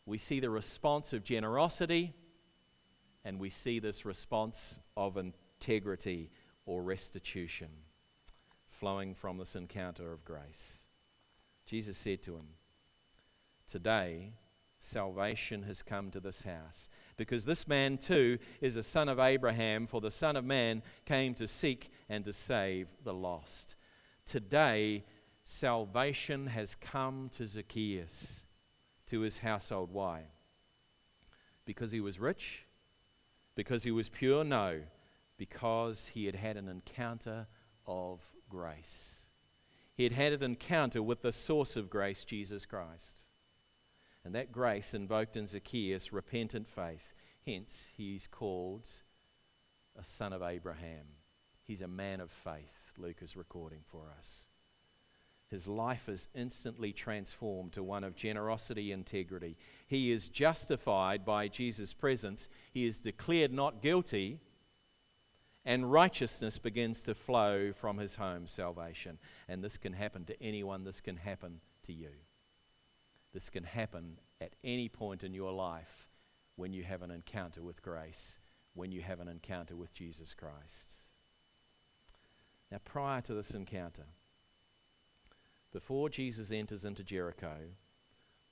we 0.05 0.17
see 0.17 0.39
the 0.39 0.49
response 0.49 1.13
of 1.13 1.23
generosity 1.23 2.13
and 3.25 3.39
we 3.39 3.49
see 3.49 3.79
this 3.79 4.05
response 4.05 4.79
of 4.97 5.17
integrity 5.17 6.29
or 6.65 6.81
restitution 6.81 7.69
flowing 8.67 9.15
from 9.15 9.37
this 9.37 9.55
encounter 9.55 10.11
of 10.11 10.25
grace. 10.25 10.87
Jesus 11.65 11.97
said 11.97 12.21
to 12.23 12.35
him, 12.35 12.47
Today, 13.67 14.33
salvation 14.83 15.63
has 15.63 15.81
come 15.81 16.11
to 16.11 16.19
this 16.19 16.41
house. 16.41 16.89
Because 17.15 17.45
this 17.45 17.67
man 17.67 17.97
too 17.97 18.37
is 18.59 18.75
a 18.75 18.83
son 18.83 19.07
of 19.07 19.19
Abraham, 19.19 19.87
for 19.87 20.01
the 20.01 20.11
Son 20.11 20.35
of 20.35 20.43
Man 20.43 20.83
came 21.05 21.33
to 21.35 21.47
seek 21.47 21.89
and 22.09 22.25
to 22.25 22.33
save 22.33 22.89
the 23.03 23.13
lost. 23.13 23.75
Today, 24.25 25.05
salvation 25.43 26.47
has 26.47 26.75
come 26.75 27.29
to 27.33 27.45
Zacchaeus, 27.45 28.42
to 29.13 29.19
his 29.19 29.37
household. 29.37 29.91
Why? 29.91 30.23
Because 31.65 31.91
he 31.91 32.01
was 32.01 32.19
rich? 32.19 32.65
Because 33.53 33.83
he 33.83 33.91
was 33.91 34.09
pure? 34.09 34.43
No, 34.43 34.81
because 35.37 36.07
he 36.15 36.25
had 36.25 36.33
had 36.33 36.57
an 36.57 36.67
encounter 36.67 37.45
of 37.85 38.33
grace. 38.49 39.27
He 39.93 40.01
had 40.01 40.13
had 40.13 40.33
an 40.33 40.41
encounter 40.41 41.03
with 41.03 41.21
the 41.21 41.31
source 41.31 41.77
of 41.77 41.91
grace, 41.91 42.25
Jesus 42.25 42.65
Christ. 42.65 43.27
And 44.25 44.33
that 44.33 44.51
grace 44.51 44.95
invoked 44.95 45.37
in 45.37 45.45
Zacchaeus 45.45 46.11
repentant 46.11 46.67
faith. 46.67 47.13
Hence, 47.45 47.91
he's 47.95 48.25
called 48.25 48.87
a 49.95 50.03
son 50.03 50.33
of 50.33 50.41
Abraham. 50.41 51.05
He's 51.61 51.81
a 51.81 51.87
man 51.87 52.19
of 52.19 52.31
faith, 52.31 52.93
Luke 52.97 53.21
is 53.21 53.37
recording 53.37 53.81
for 53.85 54.07
us. 54.17 54.49
His 55.53 55.67
life 55.67 56.09
is 56.09 56.29
instantly 56.33 56.91
transformed 56.91 57.73
to 57.73 57.83
one 57.83 58.03
of 58.03 58.15
generosity, 58.15 58.91
integrity. 58.91 59.55
He 59.85 60.11
is 60.11 60.27
justified 60.27 61.23
by 61.23 61.47
Jesus' 61.47 61.93
presence. 61.93 62.49
He 62.71 62.87
is 62.87 62.97
declared 62.97 63.53
not 63.53 63.79
guilty, 63.79 64.39
and 65.63 65.91
righteousness 65.91 66.57
begins 66.57 67.03
to 67.03 67.13
flow 67.13 67.71
from 67.71 67.99
his 67.99 68.15
home, 68.15 68.47
salvation. 68.47 69.19
And 69.47 69.63
this 69.63 69.77
can 69.77 69.93
happen 69.93 70.25
to 70.25 70.43
anyone, 70.43 70.85
this 70.85 71.01
can 71.01 71.17
happen 71.17 71.61
to 71.83 71.93
you. 71.93 72.09
This 73.31 73.51
can 73.51 73.63
happen 73.63 74.17
at 74.41 74.55
any 74.63 74.89
point 74.89 75.23
in 75.23 75.35
your 75.35 75.53
life 75.53 76.09
when 76.55 76.73
you 76.73 76.81
have 76.81 77.03
an 77.03 77.11
encounter 77.11 77.61
with 77.61 77.83
grace, 77.83 78.39
when 78.73 78.91
you 78.91 79.03
have 79.03 79.19
an 79.19 79.27
encounter 79.27 79.75
with 79.75 79.93
Jesus 79.93 80.33
Christ. 80.33 80.95
Now, 82.71 82.79
prior 82.83 83.21
to 83.21 83.35
this 83.35 83.51
encounter, 83.51 84.05
before 85.73 86.07
Jesus 86.07 86.51
enters 86.51 86.85
into 86.85 87.03
Jericho, 87.03 87.55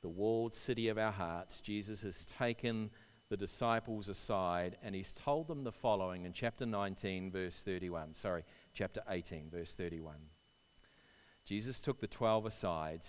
the 0.02 0.10
walled 0.10 0.56
city 0.56 0.88
of 0.90 0.98
our 0.98 1.12
hearts, 1.12 1.62
Jesus 1.62 2.02
has 2.02 2.26
taken 2.26 2.90
the 3.30 3.38
disciples 3.38 4.10
aside 4.10 4.76
and 4.84 4.94
he's 4.94 5.14
told 5.14 5.48
them 5.48 5.64
the 5.64 5.72
following 5.72 6.26
in 6.26 6.34
chapter 6.34 6.66
19, 6.66 7.32
verse 7.32 7.62
31. 7.62 8.16
Sorry, 8.16 8.44
chapter 8.74 9.02
18, 9.08 9.50
verse 9.50 9.76
31. 9.76 10.16
Jesus 11.46 11.80
took 11.80 12.02
the 12.02 12.08
12 12.08 12.48
aside 12.48 13.06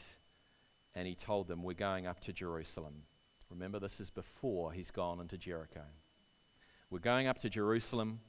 and 0.95 1.09
he 1.09 1.15
told 1.15 1.49
them, 1.49 1.63
We're 1.63 1.73
going 1.73 2.07
up 2.07 2.21
to 2.21 2.33
Jerusalem. 2.33 3.03
Remember, 3.51 3.81
this 3.81 3.99
is 3.99 4.11
before 4.11 4.73
he's 4.73 4.91
gone 4.91 5.21
into 5.21 5.39
Jericho. 5.39 5.83
We're 6.91 6.99
going 6.99 7.27
up 7.27 7.39
to 7.41 7.49
Jerusalem, 7.49 8.21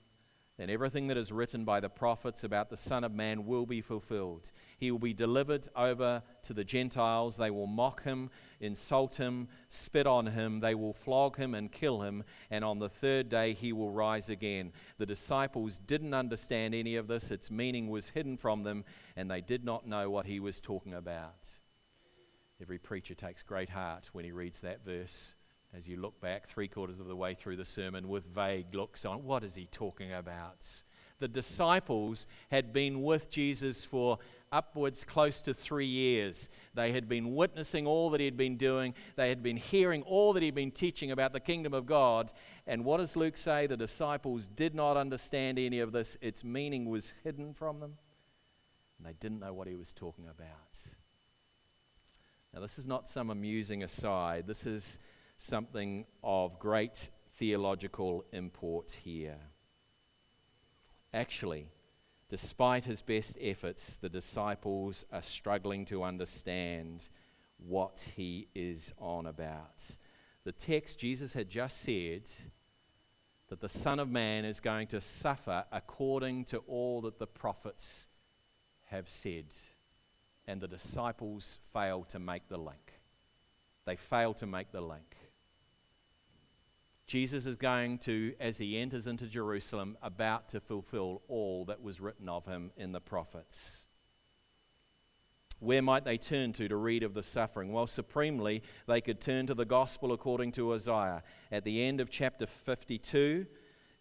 and 0.60 0.70
everything 0.70 1.08
that 1.08 1.18
is 1.18 1.32
written 1.32 1.66
by 1.66 1.80
the 1.80 1.90
prophets 1.90 2.44
about 2.44 2.70
the 2.70 2.78
Son 2.78 3.04
of 3.04 3.12
Man 3.12 3.46
will 3.46 3.66
be 3.66 3.82
fulfilled. 3.82 4.52
He 4.78 4.92
will 4.92 5.00
be 5.00 5.14
delivered 5.14 5.68
over 5.76 6.22
to 6.44 6.54
the 6.54 6.64
Gentiles. 6.64 7.38
They 7.38 7.50
will 7.50 7.66
mock 7.66 8.04
him, 8.04 8.30
insult 8.60 9.16
him, 9.16 9.48
spit 9.68 10.06
on 10.06 10.28
him. 10.28 10.60
They 10.60 10.76
will 10.76 10.94
flog 10.94 11.38
him 11.38 11.56
and 11.56 11.72
kill 11.72 12.02
him, 12.02 12.24
and 12.52 12.64
on 12.64 12.78
the 12.78 12.90
third 12.90 13.30
day 13.30 13.54
he 13.54 13.74
will 13.74 13.90
rise 13.90 14.30
again. 14.30 14.74
The 14.98 15.08
disciples 15.08 15.80
didn't 15.80 16.14
understand 16.14 16.76
any 16.76 16.96
of 16.98 17.08
this, 17.08 17.32
its 17.32 17.50
meaning 17.50 17.90
was 17.90 18.10
hidden 18.10 18.38
from 18.38 18.62
them, 18.62 18.86
and 19.16 19.32
they 19.32 19.42
did 19.42 19.66
not 19.66 19.88
know 19.88 20.12
what 20.12 20.28
he 20.28 20.40
was 20.40 20.62
talking 20.62 20.94
about. 20.94 21.58
Every 22.62 22.78
preacher 22.78 23.16
takes 23.16 23.42
great 23.42 23.70
heart 23.70 24.10
when 24.14 24.24
he 24.24 24.32
reads 24.32 24.60
that 24.60 24.86
verse 24.86 25.34
as 25.76 25.88
you 25.88 25.98
look 25.98 26.20
back 26.22 26.48
three 26.48 26.68
quarters 26.68 27.00
of 27.00 27.08
the 27.08 27.16
way 27.16 27.34
through 27.34 27.56
the 27.56 27.66
sermon 27.66 28.08
with 28.08 28.26
vague 28.26 28.74
looks 28.74 29.06
on. 29.06 29.24
What 29.24 29.44
is 29.44 29.56
he 29.56 29.66
talking 29.66 30.14
about? 30.14 30.84
The 31.20 31.28
disciples 31.28 32.28
had 32.52 32.74
been 32.74 33.02
with 33.02 33.30
Jesus 33.30 33.86
for 33.86 34.20
upwards 34.52 35.04
close 35.04 35.42
to 35.42 35.54
three 35.54 35.86
years. 35.86 36.50
They 36.74 36.92
had 36.92 37.08
been 37.08 37.34
witnessing 37.34 37.88
all 37.88 38.10
that 38.12 38.20
he 38.20 38.26
had 38.26 38.38
been 38.38 38.58
doing, 38.58 38.94
they 39.16 39.30
had 39.30 39.42
been 39.42 39.58
hearing 39.58 40.04
all 40.04 40.34
that 40.34 40.44
he'd 40.44 40.54
been 40.54 40.72
teaching 40.72 41.12
about 41.12 41.34
the 41.34 41.40
kingdom 41.40 41.74
of 41.74 41.86
God. 41.86 42.32
And 42.68 42.86
what 42.86 42.98
does 42.98 43.16
Luke 43.16 43.38
say? 43.38 43.68
The 43.68 43.78
disciples 43.78 44.48
did 44.48 44.76
not 44.76 44.98
understand 44.98 45.58
any 45.58 45.80
of 45.80 45.92
this, 45.92 46.18
its 46.22 46.44
meaning 46.44 46.90
was 46.90 47.14
hidden 47.24 47.54
from 47.54 47.80
them, 47.80 47.98
and 48.98 49.08
they 49.08 49.14
didn't 49.14 49.40
know 49.40 49.54
what 49.54 49.68
he 49.68 49.76
was 49.76 49.94
talking 49.94 50.26
about. 50.26 50.94
Now, 52.54 52.60
this 52.60 52.78
is 52.78 52.86
not 52.86 53.08
some 53.08 53.32
amusing 53.32 53.82
aside, 53.82 54.46
this 54.46 54.68
is 54.68 55.00
something 55.38 56.06
of 56.24 56.60
great 56.60 57.10
theological 57.36 58.26
import 58.32 59.00
here. 59.04 59.40
Actually, 61.14 61.68
despite 62.30 62.86
his 62.86 63.02
best 63.02 63.38
efforts, 63.42 63.96
the 63.96 64.10
disciples 64.10 65.06
are 65.12 65.22
struggling 65.22 65.86
to 65.86 66.04
understand 66.04 67.10
what 67.58 68.10
he 68.16 68.48
is 68.56 68.94
on 68.98 69.26
about. 69.26 69.98
The 70.44 70.52
text, 70.52 71.00
Jesus 71.00 71.34
had 71.34 71.50
just 71.50 71.82
said 71.82 72.30
that 73.50 73.62
the 73.62 73.70
Son 73.70 74.00
of 74.00 74.10
Man 74.10 74.46
is 74.46 74.60
going 74.60 74.88
to 74.88 75.02
suffer 75.02 75.64
according 75.72 76.46
to 76.46 76.58
all 76.68 77.02
that 77.02 77.20
the 77.20 77.28
prophets 77.28 78.08
have 78.86 79.08
said 79.08 79.46
and 80.48 80.60
the 80.60 80.68
disciples 80.68 81.60
fail 81.72 82.04
to 82.06 82.20
make 82.20 82.48
the 82.50 82.58
link. 82.58 83.00
They 83.86 83.96
fail 83.96 84.34
to 84.36 84.46
make 84.46 84.72
the 84.72 84.82
link. 84.82 85.16
Jesus 87.14 87.46
is 87.46 87.56
going 87.56 88.00
to, 88.00 88.34
as 88.40 88.58
he 88.58 88.76
enters 88.76 89.06
into 89.06 89.28
Jerusalem, 89.28 90.00
about 90.02 90.50
to 90.50 90.60
fulfill 90.60 91.22
all 91.28 91.64
that 91.66 91.80
was 91.80 92.02
written 92.02 92.28
of 92.28 92.48
him 92.48 92.72
in 92.76 92.92
the 92.92 93.00
prophets. 93.00 93.86
Where 95.60 95.84
might 95.84 96.06
they 96.06 96.18
turn 96.18 96.54
to 96.54 96.68
to 96.68 96.76
read 96.76 97.04
of 97.04 97.14
the 97.14 97.22
suffering? 97.22 97.72
Well, 97.72 97.86
supremely, 97.86 98.64
they 98.88 99.00
could 99.00 99.22
turn 99.22 99.46
to 99.46 99.54
the 99.54 99.64
gospel 99.64 100.12
according 100.12 100.54
to 100.54 100.74
Isaiah. 100.74 101.22
At 101.52 101.66
the 101.66 101.84
end 101.84 102.02
of 102.02 102.10
chapter 102.10 102.48
52, 102.48 103.46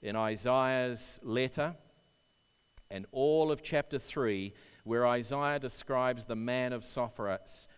in 0.00 0.16
Isaiah's 0.16 1.20
letter, 1.22 1.74
and 2.90 3.04
all 3.12 3.52
of 3.52 3.62
chapter 3.62 3.98
3, 3.98 4.54
where 4.84 5.06
Isaiah 5.06 5.58
describes 5.58 6.24
the 6.24 6.34
man 6.34 6.72
of 6.72 6.82
sorrows, 6.86 7.68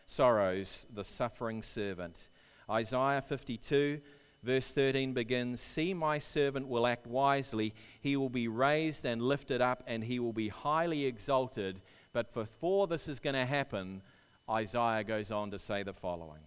the 0.94 1.04
suffering 1.04 1.60
servant. 1.60 2.28
Isaiah 2.70 3.20
52, 3.20 4.00
verse 4.44 4.72
13 4.72 5.12
begins 5.12 5.60
See, 5.60 5.94
my 5.94 6.18
servant 6.18 6.68
will 6.68 6.86
act 6.86 7.06
wisely. 7.06 7.74
He 8.00 8.16
will 8.16 8.28
be 8.28 8.48
raised 8.48 9.04
and 9.04 9.22
lifted 9.22 9.60
up, 9.60 9.82
and 9.86 10.04
he 10.04 10.18
will 10.20 10.32
be 10.32 10.48
highly 10.48 11.06
exalted. 11.06 11.82
But 12.12 12.32
before 12.32 12.86
this 12.86 13.08
is 13.08 13.18
going 13.18 13.34
to 13.34 13.46
happen, 13.46 14.02
Isaiah 14.48 15.04
goes 15.04 15.30
on 15.30 15.50
to 15.50 15.58
say 15.58 15.82
the 15.82 15.92
following 15.92 16.42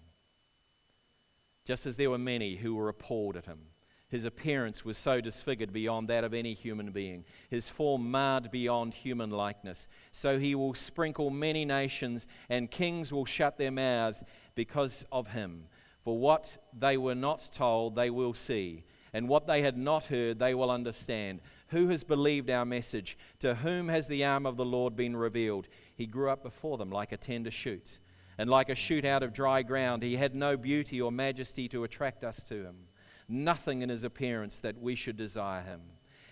Just 1.66 1.86
as 1.86 1.98
there 1.98 2.10
were 2.10 2.18
many 2.18 2.56
who 2.56 2.76
were 2.76 2.90
appalled 2.90 3.36
at 3.36 3.46
him 3.46 3.60
his 4.10 4.24
appearance 4.24 4.86
was 4.86 4.98
so 4.98 5.20
disfigured 5.20 5.74
beyond 5.74 6.08
that 6.08 6.24
of 6.24 6.34
any 6.34 6.54
human 6.54 6.92
being, 6.92 7.26
his 7.50 7.68
form 7.68 8.10
marred 8.10 8.50
beyond 8.52 8.94
human 8.94 9.30
likeness. 9.30 9.88
So 10.14 10.40
he 10.40 10.56
will 10.56 10.74
sprinkle 10.74 11.30
many 11.30 11.66
nations, 11.66 12.26
and 12.50 12.72
kings 12.72 13.12
will 13.12 13.26
shut 13.26 13.58
their 13.58 13.72
mouths 13.72 14.24
because 14.56 15.06
of 15.12 15.28
him. 15.30 15.66
For 16.08 16.18
what 16.18 16.58
they 16.72 16.96
were 16.96 17.16
not 17.16 17.50
told, 17.52 17.98
they 17.98 18.10
will 18.10 18.34
see, 18.34 18.86
and 19.12 19.28
what 19.28 19.46
they 19.46 19.62
had 19.62 19.78
not 19.78 20.06
heard, 20.06 20.40
they 20.40 20.54
will 20.54 20.72
understand. 20.72 21.42
Who 21.72 21.90
has 21.90 22.06
believed 22.06 22.50
our 22.50 22.64
message? 22.64 23.18
To 23.40 23.56
whom 23.56 23.90
has 23.90 24.08
the 24.08 24.24
arm 24.24 24.46
of 24.46 24.56
the 24.56 24.64
Lord 24.64 24.96
been 24.96 25.18
revealed? 25.18 25.68
He 25.98 26.06
grew 26.06 26.30
up 26.30 26.44
before 26.44 26.78
them 26.78 26.92
like 26.92 27.12
a 27.12 27.18
tender 27.18 27.52
shoot, 27.52 28.00
and 28.38 28.50
like 28.50 28.70
a 28.70 28.74
shoot 28.74 29.04
out 29.04 29.22
of 29.22 29.34
dry 29.34 29.64
ground. 29.64 30.02
He 30.02 30.16
had 30.16 30.34
no 30.34 30.56
beauty 30.56 31.02
or 31.02 31.12
majesty 31.12 31.68
to 31.68 31.84
attract 31.84 32.24
us 32.24 32.42
to 32.44 32.64
him 32.64 32.88
nothing 33.28 33.82
in 33.82 33.90
his 33.90 34.06
appearance 34.06 34.60
that 34.60 34.80
we 34.80 34.96
should 34.96 35.18
desire 35.18 35.62
him. 35.62 35.82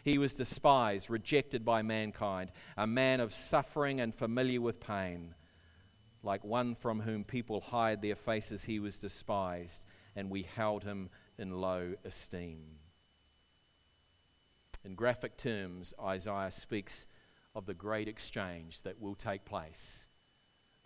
He 0.05 0.17
was 0.17 0.35
despised, 0.35 1.09
rejected 1.09 1.65
by 1.65 1.81
mankind, 1.81 2.51
a 2.77 2.87
man 2.87 3.19
of 3.19 3.33
suffering 3.33 3.99
and 3.99 4.15
familiar 4.15 4.61
with 4.61 4.79
pain. 4.79 5.35
Like 6.25 6.43
one 6.43 6.73
from 6.73 7.01
whom 7.01 7.23
people 7.23 7.61
hide 7.61 8.01
their 8.01 8.15
faces, 8.15 8.63
he 8.63 8.79
was 8.79 8.97
despised, 8.97 9.85
and 10.15 10.31
we 10.31 10.41
held 10.41 10.83
him 10.83 11.11
in 11.37 11.61
low 11.61 11.93
esteem. 12.03 12.79
In 14.83 14.95
graphic 14.95 15.37
terms, 15.37 15.93
Isaiah 16.03 16.49
speaks 16.49 17.05
of 17.53 17.67
the 17.67 17.75
great 17.75 18.07
exchange 18.07 18.81
that 18.81 18.99
will 18.99 19.13
take 19.13 19.45
place. 19.45 20.07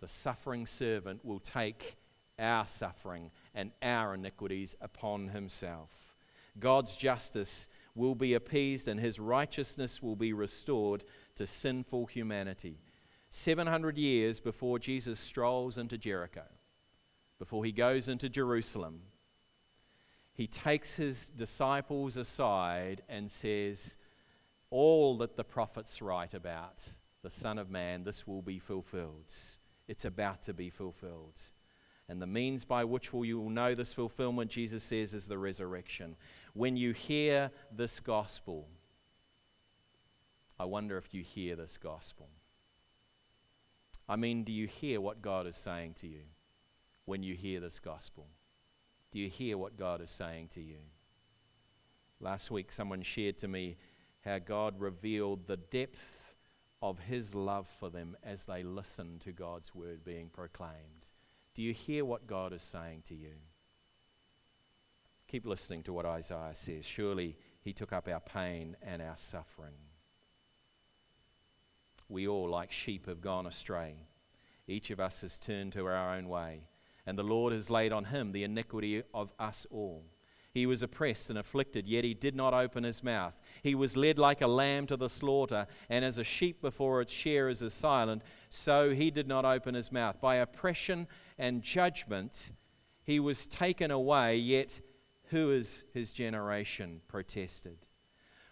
The 0.00 0.08
suffering 0.08 0.66
servant 0.66 1.24
will 1.24 1.40
take 1.40 1.96
our 2.38 2.66
suffering 2.66 3.30
and 3.54 3.72
our 3.80 4.14
iniquities 4.14 4.76
upon 4.82 5.28
himself. 5.28 6.14
God's 6.58 6.96
justice 6.96 7.66
will 7.94 8.14
be 8.14 8.34
appeased 8.34 8.88
and 8.88 9.00
his 9.00 9.18
righteousness 9.18 10.02
will 10.02 10.16
be 10.16 10.34
restored 10.34 11.02
to 11.36 11.46
sinful 11.46 12.06
humanity. 12.06 12.78
700 13.30 13.96
years 13.96 14.40
before 14.40 14.78
Jesus 14.78 15.18
strolls 15.18 15.78
into 15.78 15.96
Jericho, 15.96 16.44
before 17.38 17.64
he 17.64 17.72
goes 17.72 18.08
into 18.08 18.28
Jerusalem, 18.28 19.02
he 20.34 20.46
takes 20.46 20.96
his 20.96 21.30
disciples 21.30 22.16
aside 22.16 23.02
and 23.08 23.30
says, 23.30 23.96
All 24.70 25.16
that 25.18 25.36
the 25.36 25.44
prophets 25.44 26.02
write 26.02 26.34
about 26.34 26.82
the 27.22 27.30
Son 27.30 27.58
of 27.58 27.70
Man, 27.70 28.02
this 28.02 28.26
will 28.26 28.42
be 28.42 28.58
fulfilled. 28.58 29.32
It's 29.86 30.04
about 30.04 30.42
to 30.42 30.54
be 30.54 30.70
fulfilled. 30.70 31.40
And 32.08 32.20
the 32.20 32.26
means 32.26 32.64
by 32.64 32.84
which 32.84 33.10
you 33.12 33.38
will 33.38 33.50
know 33.50 33.76
this 33.76 33.92
fulfillment, 33.92 34.50
Jesus 34.50 34.82
says, 34.82 35.14
is 35.14 35.28
the 35.28 35.38
resurrection. 35.38 36.16
When 36.54 36.76
you 36.76 36.92
hear 36.92 37.52
this 37.70 38.00
gospel, 38.00 38.66
I 40.58 40.64
wonder 40.64 40.96
if 40.96 41.14
you 41.14 41.22
hear 41.22 41.54
this 41.54 41.78
gospel. 41.78 42.28
I 44.10 44.16
mean, 44.16 44.42
do 44.42 44.50
you 44.50 44.66
hear 44.66 45.00
what 45.00 45.22
God 45.22 45.46
is 45.46 45.54
saying 45.54 45.94
to 46.00 46.08
you 46.08 46.22
when 47.04 47.22
you 47.22 47.36
hear 47.36 47.60
this 47.60 47.78
gospel? 47.78 48.26
Do 49.12 49.20
you 49.20 49.28
hear 49.28 49.56
what 49.56 49.76
God 49.76 50.00
is 50.00 50.10
saying 50.10 50.48
to 50.54 50.60
you? 50.60 50.78
Last 52.18 52.50
week, 52.50 52.72
someone 52.72 53.02
shared 53.02 53.38
to 53.38 53.46
me 53.46 53.76
how 54.24 54.40
God 54.40 54.80
revealed 54.80 55.46
the 55.46 55.58
depth 55.58 56.34
of 56.82 56.98
His 56.98 57.36
love 57.36 57.68
for 57.68 57.88
them 57.88 58.16
as 58.24 58.46
they 58.46 58.64
listened 58.64 59.20
to 59.20 59.32
God's 59.32 59.76
word 59.76 60.02
being 60.02 60.28
proclaimed. 60.28 61.06
Do 61.54 61.62
you 61.62 61.72
hear 61.72 62.04
what 62.04 62.26
God 62.26 62.52
is 62.52 62.62
saying 62.62 63.02
to 63.04 63.14
you? 63.14 63.34
Keep 65.28 65.46
listening 65.46 65.84
to 65.84 65.92
what 65.92 66.04
Isaiah 66.04 66.50
says. 66.54 66.84
Surely 66.84 67.36
He 67.60 67.72
took 67.72 67.92
up 67.92 68.08
our 68.08 68.18
pain 68.18 68.76
and 68.82 69.00
our 69.00 69.16
suffering 69.16 69.89
we 72.10 72.26
all, 72.26 72.48
like 72.48 72.72
sheep, 72.72 73.06
have 73.06 73.20
gone 73.20 73.46
astray. 73.46 73.94
Each 74.66 74.90
of 74.90 75.00
us 75.00 75.22
has 75.22 75.38
turned 75.38 75.72
to 75.72 75.86
our 75.86 76.14
own 76.14 76.28
way, 76.28 76.62
and 77.06 77.18
the 77.18 77.22
Lord 77.22 77.52
has 77.52 77.70
laid 77.70 77.92
on 77.92 78.04
him 78.04 78.32
the 78.32 78.44
iniquity 78.44 79.02
of 79.14 79.32
us 79.38 79.66
all. 79.70 80.04
He 80.52 80.66
was 80.66 80.82
oppressed 80.82 81.30
and 81.30 81.38
afflicted, 81.38 81.86
yet 81.86 82.02
he 82.02 82.12
did 82.12 82.34
not 82.34 82.54
open 82.54 82.82
his 82.82 83.04
mouth. 83.04 83.38
He 83.62 83.76
was 83.76 83.96
led 83.96 84.18
like 84.18 84.40
a 84.40 84.48
lamb 84.48 84.86
to 84.88 84.96
the 84.96 85.08
slaughter, 85.08 85.66
and 85.88 86.04
as 86.04 86.18
a 86.18 86.24
sheep 86.24 86.60
before 86.60 87.00
its 87.00 87.12
shearers 87.12 87.62
is 87.62 87.72
silent, 87.72 88.22
so 88.48 88.90
he 88.90 89.12
did 89.12 89.28
not 89.28 89.44
open 89.44 89.74
his 89.74 89.92
mouth. 89.92 90.20
By 90.20 90.36
oppression 90.36 91.06
and 91.38 91.62
judgment 91.62 92.50
he 93.04 93.20
was 93.20 93.46
taken 93.46 93.92
away, 93.92 94.36
yet 94.36 94.80
who 95.30 95.50
is 95.52 95.84
his 95.94 96.12
generation? 96.12 97.00
protested. 97.06 97.78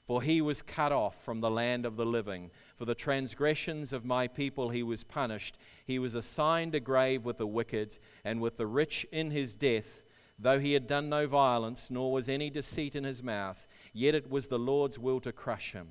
For 0.04 0.22
he 0.22 0.40
was 0.40 0.62
cut 0.62 0.90
off 0.90 1.22
from 1.22 1.40
the 1.40 1.50
land 1.50 1.84
of 1.84 1.96
the 1.96 2.06
living. 2.06 2.50
For 2.78 2.84
the 2.84 2.94
transgressions 2.94 3.92
of 3.92 4.04
my 4.04 4.28
people 4.28 4.68
he 4.70 4.84
was 4.84 5.02
punished. 5.02 5.58
He 5.84 5.98
was 5.98 6.14
assigned 6.14 6.76
a 6.76 6.80
grave 6.80 7.24
with 7.24 7.38
the 7.38 7.46
wicked 7.46 7.98
and 8.24 8.40
with 8.40 8.56
the 8.56 8.68
rich 8.68 9.04
in 9.10 9.32
his 9.32 9.56
death. 9.56 10.04
Though 10.38 10.60
he 10.60 10.74
had 10.74 10.86
done 10.86 11.08
no 11.08 11.26
violence, 11.26 11.90
nor 11.90 12.12
was 12.12 12.28
any 12.28 12.50
deceit 12.50 12.94
in 12.94 13.02
his 13.02 13.20
mouth, 13.20 13.66
yet 13.92 14.14
it 14.14 14.30
was 14.30 14.46
the 14.46 14.60
Lord's 14.60 14.96
will 14.96 15.18
to 15.20 15.32
crush 15.32 15.72
him 15.72 15.88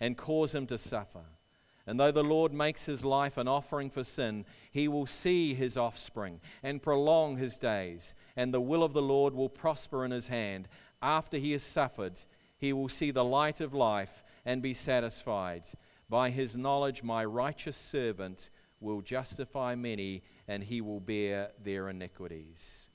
and 0.00 0.16
cause 0.16 0.52
him 0.56 0.66
to 0.66 0.76
suffer. 0.76 1.24
And 1.86 2.00
though 2.00 2.10
the 2.10 2.24
Lord 2.24 2.52
makes 2.52 2.86
his 2.86 3.04
life 3.04 3.38
an 3.38 3.46
offering 3.46 3.88
for 3.88 4.02
sin, 4.02 4.44
he 4.72 4.88
will 4.88 5.06
see 5.06 5.54
his 5.54 5.78
offspring 5.78 6.40
and 6.64 6.82
prolong 6.82 7.36
his 7.36 7.58
days, 7.58 8.16
and 8.36 8.52
the 8.52 8.60
will 8.60 8.82
of 8.82 8.92
the 8.92 9.00
Lord 9.00 9.34
will 9.34 9.48
prosper 9.48 10.04
in 10.04 10.10
his 10.10 10.26
hand. 10.26 10.68
After 11.00 11.38
he 11.38 11.52
has 11.52 11.62
suffered, 11.62 12.20
he 12.58 12.72
will 12.72 12.88
see 12.88 13.12
the 13.12 13.24
light 13.24 13.60
of 13.60 13.72
life 13.72 14.24
and 14.44 14.60
be 14.60 14.74
satisfied. 14.74 15.68
By 16.08 16.30
his 16.30 16.56
knowledge, 16.56 17.02
my 17.02 17.24
righteous 17.24 17.76
servant 17.76 18.50
will 18.80 19.00
justify 19.02 19.74
many, 19.74 20.22
and 20.46 20.62
he 20.62 20.80
will 20.80 21.00
bear 21.00 21.50
their 21.62 21.88
iniquities. 21.88 22.88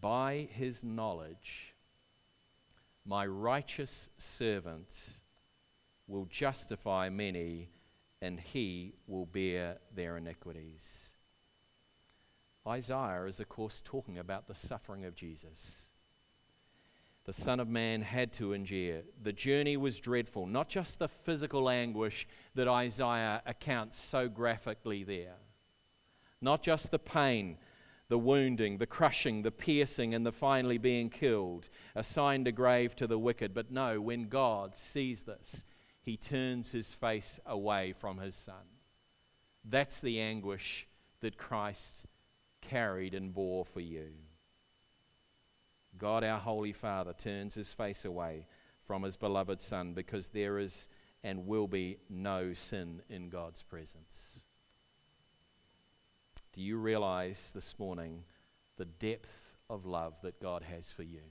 By 0.00 0.48
his 0.50 0.84
knowledge, 0.84 1.74
my 3.04 3.26
righteous 3.26 4.10
servant 4.18 5.20
will 6.06 6.26
justify 6.26 7.08
many, 7.08 7.70
and 8.22 8.38
he 8.38 8.94
will 9.06 9.26
bear 9.26 9.78
their 9.94 10.16
iniquities. 10.16 11.14
Isaiah 12.66 13.24
is, 13.24 13.40
of 13.40 13.48
course, 13.48 13.80
talking 13.80 14.18
about 14.18 14.46
the 14.46 14.54
suffering 14.54 15.04
of 15.04 15.14
Jesus 15.14 15.88
the 17.26 17.32
Son 17.32 17.58
of 17.58 17.68
Man 17.68 18.02
had 18.02 18.32
to 18.34 18.52
endure. 18.52 19.02
The 19.20 19.32
journey 19.32 19.76
was 19.76 19.98
dreadful, 19.98 20.46
not 20.46 20.68
just 20.68 21.00
the 21.00 21.08
physical 21.08 21.68
anguish 21.68 22.26
that 22.54 22.68
Isaiah 22.68 23.42
accounts 23.44 23.98
so 23.98 24.28
graphically 24.28 25.02
there, 25.02 25.34
not 26.40 26.62
just 26.62 26.92
the 26.92 27.00
pain, 27.00 27.58
the 28.08 28.18
wounding, 28.18 28.78
the 28.78 28.86
crushing, 28.86 29.42
the 29.42 29.50
piercing, 29.50 30.14
and 30.14 30.24
the 30.24 30.30
finally 30.30 30.78
being 30.78 31.10
killed, 31.10 31.68
assigned 31.96 32.46
a 32.46 32.52
grave 32.52 32.94
to 32.94 33.08
the 33.08 33.18
wicked. 33.18 33.52
But 33.52 33.72
no, 33.72 34.00
when 34.00 34.28
God 34.28 34.76
sees 34.76 35.24
this, 35.24 35.64
he 36.00 36.16
turns 36.16 36.70
his 36.70 36.94
face 36.94 37.40
away 37.44 37.92
from 37.92 38.18
his 38.18 38.36
Son. 38.36 38.54
That's 39.64 40.00
the 40.00 40.20
anguish 40.20 40.86
that 41.20 41.36
Christ 41.36 42.06
carried 42.60 43.14
and 43.14 43.34
bore 43.34 43.64
for 43.64 43.80
you. 43.80 44.10
God, 45.98 46.24
our 46.24 46.38
Holy 46.38 46.72
Father, 46.72 47.12
turns 47.12 47.54
his 47.54 47.72
face 47.72 48.04
away 48.04 48.46
from 48.86 49.02
his 49.02 49.16
beloved 49.16 49.60
Son 49.60 49.94
because 49.94 50.28
there 50.28 50.58
is 50.58 50.88
and 51.22 51.46
will 51.46 51.66
be 51.66 51.98
no 52.08 52.52
sin 52.52 53.02
in 53.08 53.28
God's 53.28 53.62
presence. 53.62 54.44
Do 56.52 56.62
you 56.62 56.76
realize 56.76 57.50
this 57.54 57.78
morning 57.78 58.22
the 58.76 58.84
depth 58.84 59.56
of 59.68 59.84
love 59.84 60.14
that 60.22 60.40
God 60.40 60.62
has 60.62 60.92
for 60.92 61.02
you? 61.02 61.22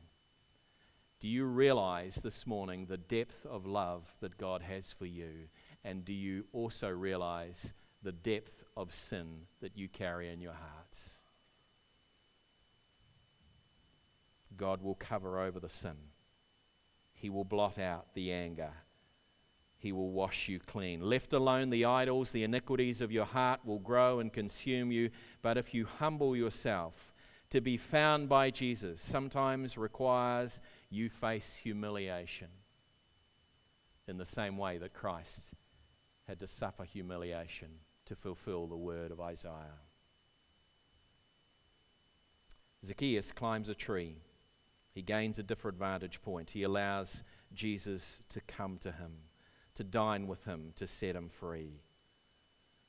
Do 1.19 1.29
you 1.29 1.45
realize 1.45 2.15
this 2.15 2.45
morning 2.45 2.87
the 2.87 2.97
depth 2.97 3.45
of 3.45 3.65
love 3.65 4.03
that 4.19 4.37
God 4.37 4.61
has 4.61 4.91
for 4.91 5.05
you? 5.05 5.47
And 5.83 6.03
do 6.03 6.13
you 6.13 6.45
also 6.51 6.89
realize 6.89 7.73
the 8.03 8.11
depth 8.11 8.63
of 8.75 8.93
sin 8.93 9.47
that 9.61 9.77
you 9.77 9.87
carry 9.87 10.29
in 10.29 10.41
your 10.41 10.53
hearts? 10.53 11.21
God 14.57 14.81
will 14.81 14.95
cover 14.95 15.39
over 15.39 15.59
the 15.59 15.69
sin. 15.69 15.95
He 17.13 17.29
will 17.29 17.45
blot 17.45 17.77
out 17.77 18.13
the 18.13 18.31
anger. 18.31 18.71
He 19.77 19.91
will 19.91 20.11
wash 20.11 20.49
you 20.49 20.59
clean. 20.59 21.01
Left 21.01 21.33
alone, 21.33 21.69
the 21.69 21.85
idols, 21.85 22.31
the 22.31 22.43
iniquities 22.43 23.01
of 23.01 23.11
your 23.11 23.25
heart 23.25 23.61
will 23.65 23.79
grow 23.79 24.19
and 24.19 24.31
consume 24.31 24.91
you. 24.91 25.09
But 25.41 25.57
if 25.57 25.73
you 25.73 25.85
humble 25.85 26.35
yourself, 26.35 27.13
to 27.51 27.61
be 27.61 27.77
found 27.77 28.27
by 28.27 28.49
Jesus 28.49 28.99
sometimes 29.01 29.77
requires 29.77 30.61
you 30.89 31.09
face 31.09 31.55
humiliation 31.55 32.49
in 34.07 34.17
the 34.17 34.25
same 34.25 34.57
way 34.57 34.77
that 34.77 34.93
Christ 34.93 35.51
had 36.27 36.39
to 36.39 36.47
suffer 36.47 36.83
humiliation 36.83 37.69
to 38.05 38.15
fulfill 38.15 38.67
the 38.67 38.75
word 38.75 39.11
of 39.11 39.19
Isaiah. 39.19 39.79
Zacchaeus 42.83 43.31
climbs 43.31 43.69
a 43.69 43.75
tree. 43.75 44.17
He 44.95 45.01
gains 45.01 45.37
a 45.37 45.43
different 45.43 45.77
vantage 45.77 46.21
point. 46.21 46.51
He 46.51 46.63
allows 46.63 47.21
Jesus 47.53 48.23
to 48.29 48.39
come 48.41 48.77
to 48.77 48.93
him, 48.93 49.11
to 49.75 49.83
dine 49.83 50.25
with 50.25 50.45
him, 50.45 50.71
to 50.77 50.87
set 50.87 51.17
him 51.17 51.27
free. 51.27 51.81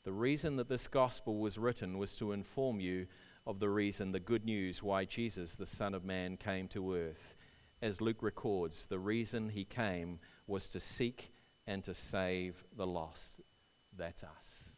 The 0.04 0.12
reason 0.12 0.54
that 0.56 0.68
this 0.68 0.86
gospel 0.86 1.38
was 1.38 1.58
written 1.58 1.98
was 1.98 2.14
to 2.16 2.30
inform 2.30 2.78
you 2.78 3.08
of 3.44 3.58
the 3.58 3.68
reason, 3.68 4.12
the 4.12 4.20
good 4.20 4.44
news, 4.44 4.84
why 4.84 5.04
Jesus, 5.04 5.56
the 5.56 5.66
Son 5.66 5.94
of 5.94 6.04
Man, 6.04 6.36
came 6.36 6.68
to 6.68 6.94
earth. 6.94 7.34
As 7.82 8.00
Luke 8.00 8.22
records, 8.22 8.86
the 8.86 9.00
reason 9.00 9.48
he 9.48 9.64
came 9.64 10.20
was 10.46 10.68
to 10.70 10.80
seek 10.80 11.32
and 11.66 11.82
to 11.82 11.92
save 11.92 12.64
the 12.76 12.86
lost. 12.86 13.40
That's 13.96 14.22
us. 14.22 14.76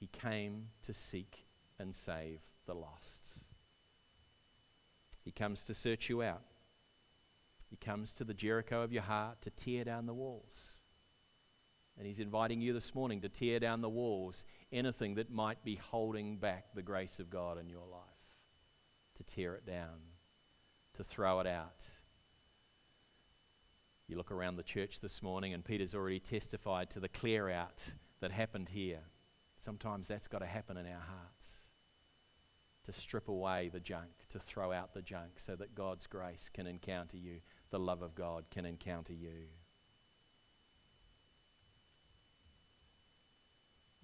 He 0.00 0.08
came 0.08 0.70
to 0.82 0.92
seek 0.92 1.46
and 1.78 1.94
save 1.94 2.40
the 2.66 2.74
lost. 2.74 3.43
He 5.24 5.30
comes 5.30 5.64
to 5.64 5.74
search 5.74 6.10
you 6.10 6.22
out. 6.22 6.42
He 7.70 7.76
comes 7.76 8.14
to 8.16 8.24
the 8.24 8.34
Jericho 8.34 8.82
of 8.82 8.92
your 8.92 9.02
heart 9.02 9.40
to 9.42 9.50
tear 9.50 9.84
down 9.84 10.06
the 10.06 10.14
walls. 10.14 10.82
And 11.96 12.06
He's 12.06 12.20
inviting 12.20 12.60
you 12.60 12.72
this 12.72 12.94
morning 12.94 13.22
to 13.22 13.28
tear 13.28 13.58
down 13.58 13.80
the 13.80 13.88
walls, 13.88 14.46
anything 14.70 15.14
that 15.14 15.30
might 15.30 15.64
be 15.64 15.76
holding 15.76 16.36
back 16.36 16.74
the 16.74 16.82
grace 16.82 17.18
of 17.18 17.30
God 17.30 17.58
in 17.58 17.68
your 17.68 17.86
life, 17.90 18.00
to 19.16 19.24
tear 19.24 19.54
it 19.54 19.66
down, 19.66 19.98
to 20.94 21.04
throw 21.04 21.40
it 21.40 21.46
out. 21.46 21.88
You 24.06 24.16
look 24.16 24.30
around 24.30 24.56
the 24.56 24.62
church 24.62 25.00
this 25.00 25.22
morning, 25.22 25.54
and 25.54 25.64
Peter's 25.64 25.94
already 25.94 26.20
testified 26.20 26.90
to 26.90 27.00
the 27.00 27.08
clear 27.08 27.48
out 27.48 27.94
that 28.20 28.32
happened 28.32 28.68
here. 28.68 29.00
Sometimes 29.56 30.06
that's 30.06 30.28
got 30.28 30.40
to 30.40 30.46
happen 30.46 30.76
in 30.76 30.86
our 30.86 31.00
hearts 31.00 31.68
to 32.84 32.92
strip 32.92 33.28
away 33.28 33.70
the 33.72 33.80
junk, 33.80 34.10
to 34.28 34.38
throw 34.38 34.72
out 34.72 34.92
the 34.92 35.02
junk, 35.02 35.38
so 35.38 35.56
that 35.56 35.74
God's 35.74 36.06
grace 36.06 36.50
can 36.52 36.66
encounter 36.66 37.16
you, 37.16 37.40
the 37.70 37.78
love 37.78 38.02
of 38.02 38.14
God 38.14 38.44
can 38.50 38.66
encounter 38.66 39.12
you. 39.12 39.48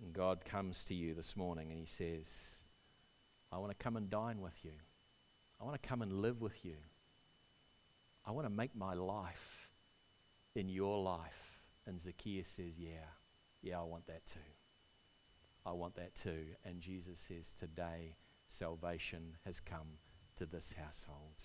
And 0.02 0.12
God 0.14 0.44
comes 0.44 0.84
to 0.84 0.94
you 0.94 1.14
this 1.14 1.36
morning 1.36 1.70
and 1.70 1.78
He 1.78 1.86
says, 1.86 2.62
I 3.52 3.58
want 3.58 3.70
to 3.70 3.82
come 3.82 3.96
and 3.96 4.08
dine 4.08 4.40
with 4.40 4.64
you. 4.64 4.72
I 5.60 5.64
want 5.64 5.80
to 5.80 5.88
come 5.88 6.00
and 6.00 6.12
live 6.12 6.40
with 6.40 6.64
you. 6.64 6.76
I 8.24 8.30
want 8.30 8.46
to 8.46 8.52
make 8.52 8.74
my 8.74 8.94
life 8.94 9.68
in 10.54 10.68
your 10.68 11.02
life. 11.02 11.58
And 11.86 12.00
Zacchaeus 12.00 12.48
says, 12.48 12.78
Yeah, 12.78 13.08
yeah, 13.62 13.80
I 13.80 13.82
want 13.82 14.06
that 14.06 14.24
too. 14.26 14.38
I 15.66 15.72
want 15.72 15.96
that 15.96 16.14
too. 16.14 16.46
And 16.64 16.80
Jesus 16.80 17.20
says, 17.20 17.52
Today 17.52 18.16
salvation 18.50 19.36
has 19.44 19.60
come 19.60 19.98
to 20.36 20.44
this 20.44 20.74
household. 20.78 21.42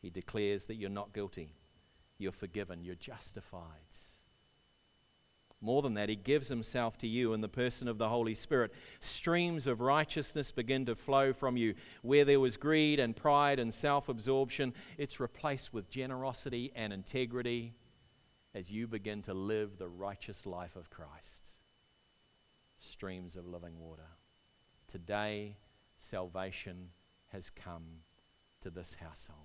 He 0.00 0.10
declares 0.10 0.64
that 0.64 0.76
you're 0.76 0.88
not 0.88 1.12
guilty, 1.12 1.54
you're 2.18 2.32
forgiven, 2.32 2.82
you're 2.82 2.94
justified. 2.94 3.94
More 5.62 5.82
than 5.82 5.92
that, 5.94 6.08
he 6.08 6.16
gives 6.16 6.48
himself 6.48 6.96
to 6.98 7.06
you 7.06 7.34
in 7.34 7.42
the 7.42 7.48
person 7.48 7.86
of 7.86 7.98
the 7.98 8.08
Holy 8.08 8.34
Spirit. 8.34 8.72
Streams 9.00 9.66
of 9.66 9.82
righteousness 9.82 10.52
begin 10.52 10.86
to 10.86 10.94
flow 10.94 11.34
from 11.34 11.58
you. 11.58 11.74
Where 12.00 12.24
there 12.24 12.40
was 12.40 12.56
greed 12.56 12.98
and 12.98 13.14
pride 13.14 13.58
and 13.58 13.72
self 13.72 14.08
absorption, 14.08 14.72
it's 14.96 15.20
replaced 15.20 15.74
with 15.74 15.90
generosity 15.90 16.72
and 16.74 16.94
integrity 16.94 17.74
as 18.54 18.72
you 18.72 18.88
begin 18.88 19.20
to 19.22 19.34
live 19.34 19.76
the 19.76 19.88
righteous 19.88 20.46
life 20.46 20.76
of 20.76 20.88
Christ. 20.88 21.50
Streams 22.78 23.36
of 23.36 23.46
living 23.46 23.78
water. 23.78 24.08
Today, 24.90 25.56
salvation 25.98 26.88
has 27.28 27.48
come 27.48 28.02
to 28.60 28.70
this 28.70 28.96
household. 29.00 29.38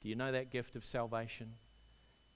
Do 0.00 0.08
you 0.08 0.14
know 0.14 0.30
that 0.30 0.52
gift 0.52 0.76
of 0.76 0.84
salvation? 0.84 1.54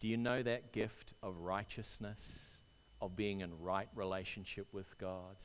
Do 0.01 0.09
you 0.09 0.17
know 0.17 0.43
that 0.43 0.73
gift 0.73 1.15
of 1.23 1.39
righteousness, 1.39 2.63
of 3.01 3.15
being 3.15 3.39
in 3.39 3.57
right 3.61 3.89
relationship 3.95 4.67
with 4.73 4.99
God? 4.99 5.37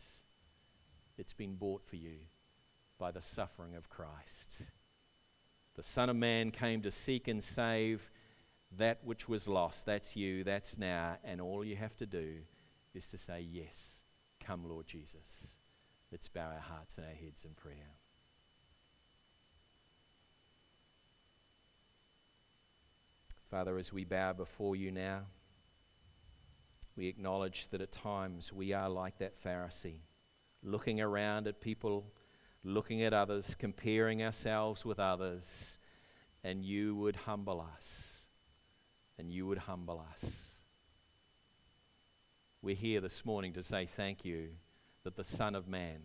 It's 1.16 1.34
been 1.34 1.58
bought 1.58 1.86
for 1.86 1.98
you 1.98 2.16
by 2.98 3.12
the 3.12 3.22
suffering 3.22 3.76
of 3.76 3.92
Christ. 3.92 4.64
The 5.76 5.84
Son 5.84 6.10
of 6.10 6.16
Man 6.16 6.50
came 6.50 6.82
to 6.82 6.90
seek 6.90 7.28
and 7.28 7.44
save 7.44 8.10
that 8.80 8.98
which 9.04 9.30
was 9.30 9.48
lost. 9.48 9.86
That's 9.86 10.16
you, 10.16 10.44
that's 10.44 10.76
now, 10.80 11.18
and 11.24 11.40
all 11.40 11.64
you 11.64 11.76
have 11.76 11.96
to 11.98 12.08
do 12.08 12.38
is 12.96 13.10
to 13.10 13.20
say, 13.20 13.46
Yes, 13.48 14.02
come, 14.40 14.68
Lord 14.68 14.88
Jesus. 14.88 15.58
Let's 16.12 16.28
bow 16.28 16.52
our 16.54 16.60
hearts 16.60 16.98
and 16.98 17.08
our 17.08 17.14
heads 17.14 17.46
in 17.46 17.52
prayer. 17.52 17.96
Father, 23.50 23.78
as 23.78 23.94
we 23.94 24.04
bow 24.04 24.34
before 24.34 24.76
you 24.76 24.92
now, 24.92 25.22
we 26.98 27.08
acknowledge 27.08 27.70
that 27.70 27.82
at 27.82 27.92
times 27.92 28.52
we 28.52 28.74
are 28.74 28.90
like 28.90 29.18
that 29.20 29.42
Pharisee, 29.42 30.00
looking 30.64 31.00
around 31.00 31.48
at 31.48 31.62
people, 31.62 32.12
looking 32.64 33.04
at 33.04 33.14
others, 33.14 33.56
comparing 33.56 34.22
ourselves 34.22 34.86
with 34.86 35.00
others, 35.00 35.80
and 36.44 36.66
you 36.66 36.96
would 36.96 37.16
humble 37.16 37.66
us. 37.76 38.28
And 39.18 39.32
you 39.32 39.46
would 39.48 39.60
humble 39.60 40.04
us. 40.12 40.62
We're 42.62 42.76
here 42.76 43.02
this 43.02 43.26
morning 43.26 43.54
to 43.54 43.64
say 43.64 43.86
thank 43.86 44.26
you 44.26 44.50
that 45.04 45.16
the 45.16 45.24
Son 45.24 45.56
of 45.56 45.68
Man, 45.68 46.02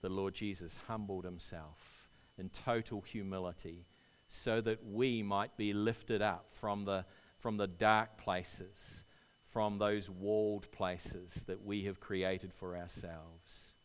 the 0.00 0.08
Lord 0.08 0.34
Jesus, 0.34 0.78
humbled 0.86 1.24
himself 1.24 2.08
in 2.38 2.48
total 2.48 3.00
humility 3.00 3.86
so 4.26 4.60
that 4.60 4.84
we 4.86 5.22
might 5.22 5.56
be 5.56 5.72
lifted 5.72 6.22
up 6.22 6.46
from 6.50 6.84
the, 6.84 7.04
from 7.36 7.56
the 7.56 7.66
dark 7.66 8.16
places, 8.16 9.04
from 9.44 9.78
those 9.78 10.08
walled 10.08 10.70
places 10.70 11.44
that 11.48 11.64
we 11.64 11.82
have 11.82 11.98
created 11.98 12.52
for 12.54 12.76
ourselves. 12.76 13.76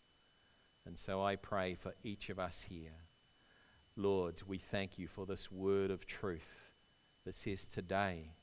And 0.85 0.97
so 0.97 1.23
I 1.23 1.35
pray 1.35 1.73
for 1.73 1.95
each 2.03 2.29
of 2.29 2.37
us 2.37 2.61
here. 2.69 2.91
Lord, 3.95 4.43
we 4.45 4.59
thank 4.59 4.99
you 4.99 5.07
for 5.07 5.25
this 5.25 5.51
word 5.51 5.89
of 5.89 6.05
truth 6.05 6.69
that 7.25 7.33
says 7.33 7.65
today, 7.65 8.33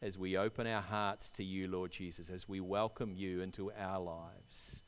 as 0.00 0.18
we 0.18 0.36
open 0.36 0.66
our 0.66 0.80
hearts 0.80 1.30
to 1.32 1.44
you, 1.44 1.68
Lord 1.68 1.90
Jesus, 1.90 2.30
as 2.30 2.48
we 2.48 2.60
welcome 2.60 3.12
you 3.14 3.42
into 3.42 3.70
our 3.78 4.00
lives, 4.00 4.82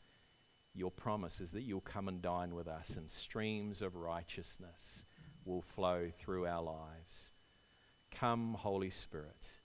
your 0.79 0.91
promise 0.91 1.41
is 1.41 1.53
that 1.53 1.63
you'll 1.63 1.81
come 1.81 2.09
and 2.09 2.23
dine 2.23 2.55
with 2.55 2.69
us 2.69 2.97
and 2.97 3.11
streams 3.11 3.83
of 3.83 3.97
righteousness 3.97 5.05
will 5.45 5.63
flow 5.63 6.09
through 6.17 6.47
our 6.47 6.63
lives. 6.63 7.33
Come, 8.11 8.55
Holy 8.55 8.91
Spirit, 8.91 9.61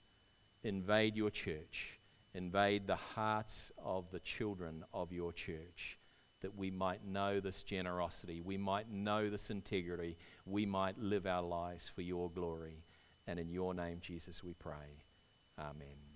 invade 0.62 1.16
your 1.16 1.30
church, 1.30 2.00
invade 2.34 2.86
the 2.86 2.96
hearts 2.96 3.70
of 3.82 4.10
the 4.10 4.20
children 4.20 4.84
of 4.92 5.12
your 5.12 5.32
church, 5.32 5.98
that 6.40 6.56
we 6.56 6.70
might 6.70 7.06
know 7.06 7.40
this 7.40 7.62
generosity, 7.62 8.40
we 8.40 8.58
might 8.58 8.90
know 8.90 9.30
this 9.30 9.50
integrity, 9.50 10.16
we 10.44 10.66
might 10.66 10.98
live 10.98 11.26
our 11.26 11.42
lives 11.42 11.88
for 11.88 12.02
your 12.02 12.30
glory. 12.30 12.84
And 13.26 13.38
in 13.38 13.48
your 13.48 13.72
name, 13.72 13.98
Jesus, 14.02 14.44
we 14.44 14.52
pray. 14.52 15.04
Amen. 15.58 16.13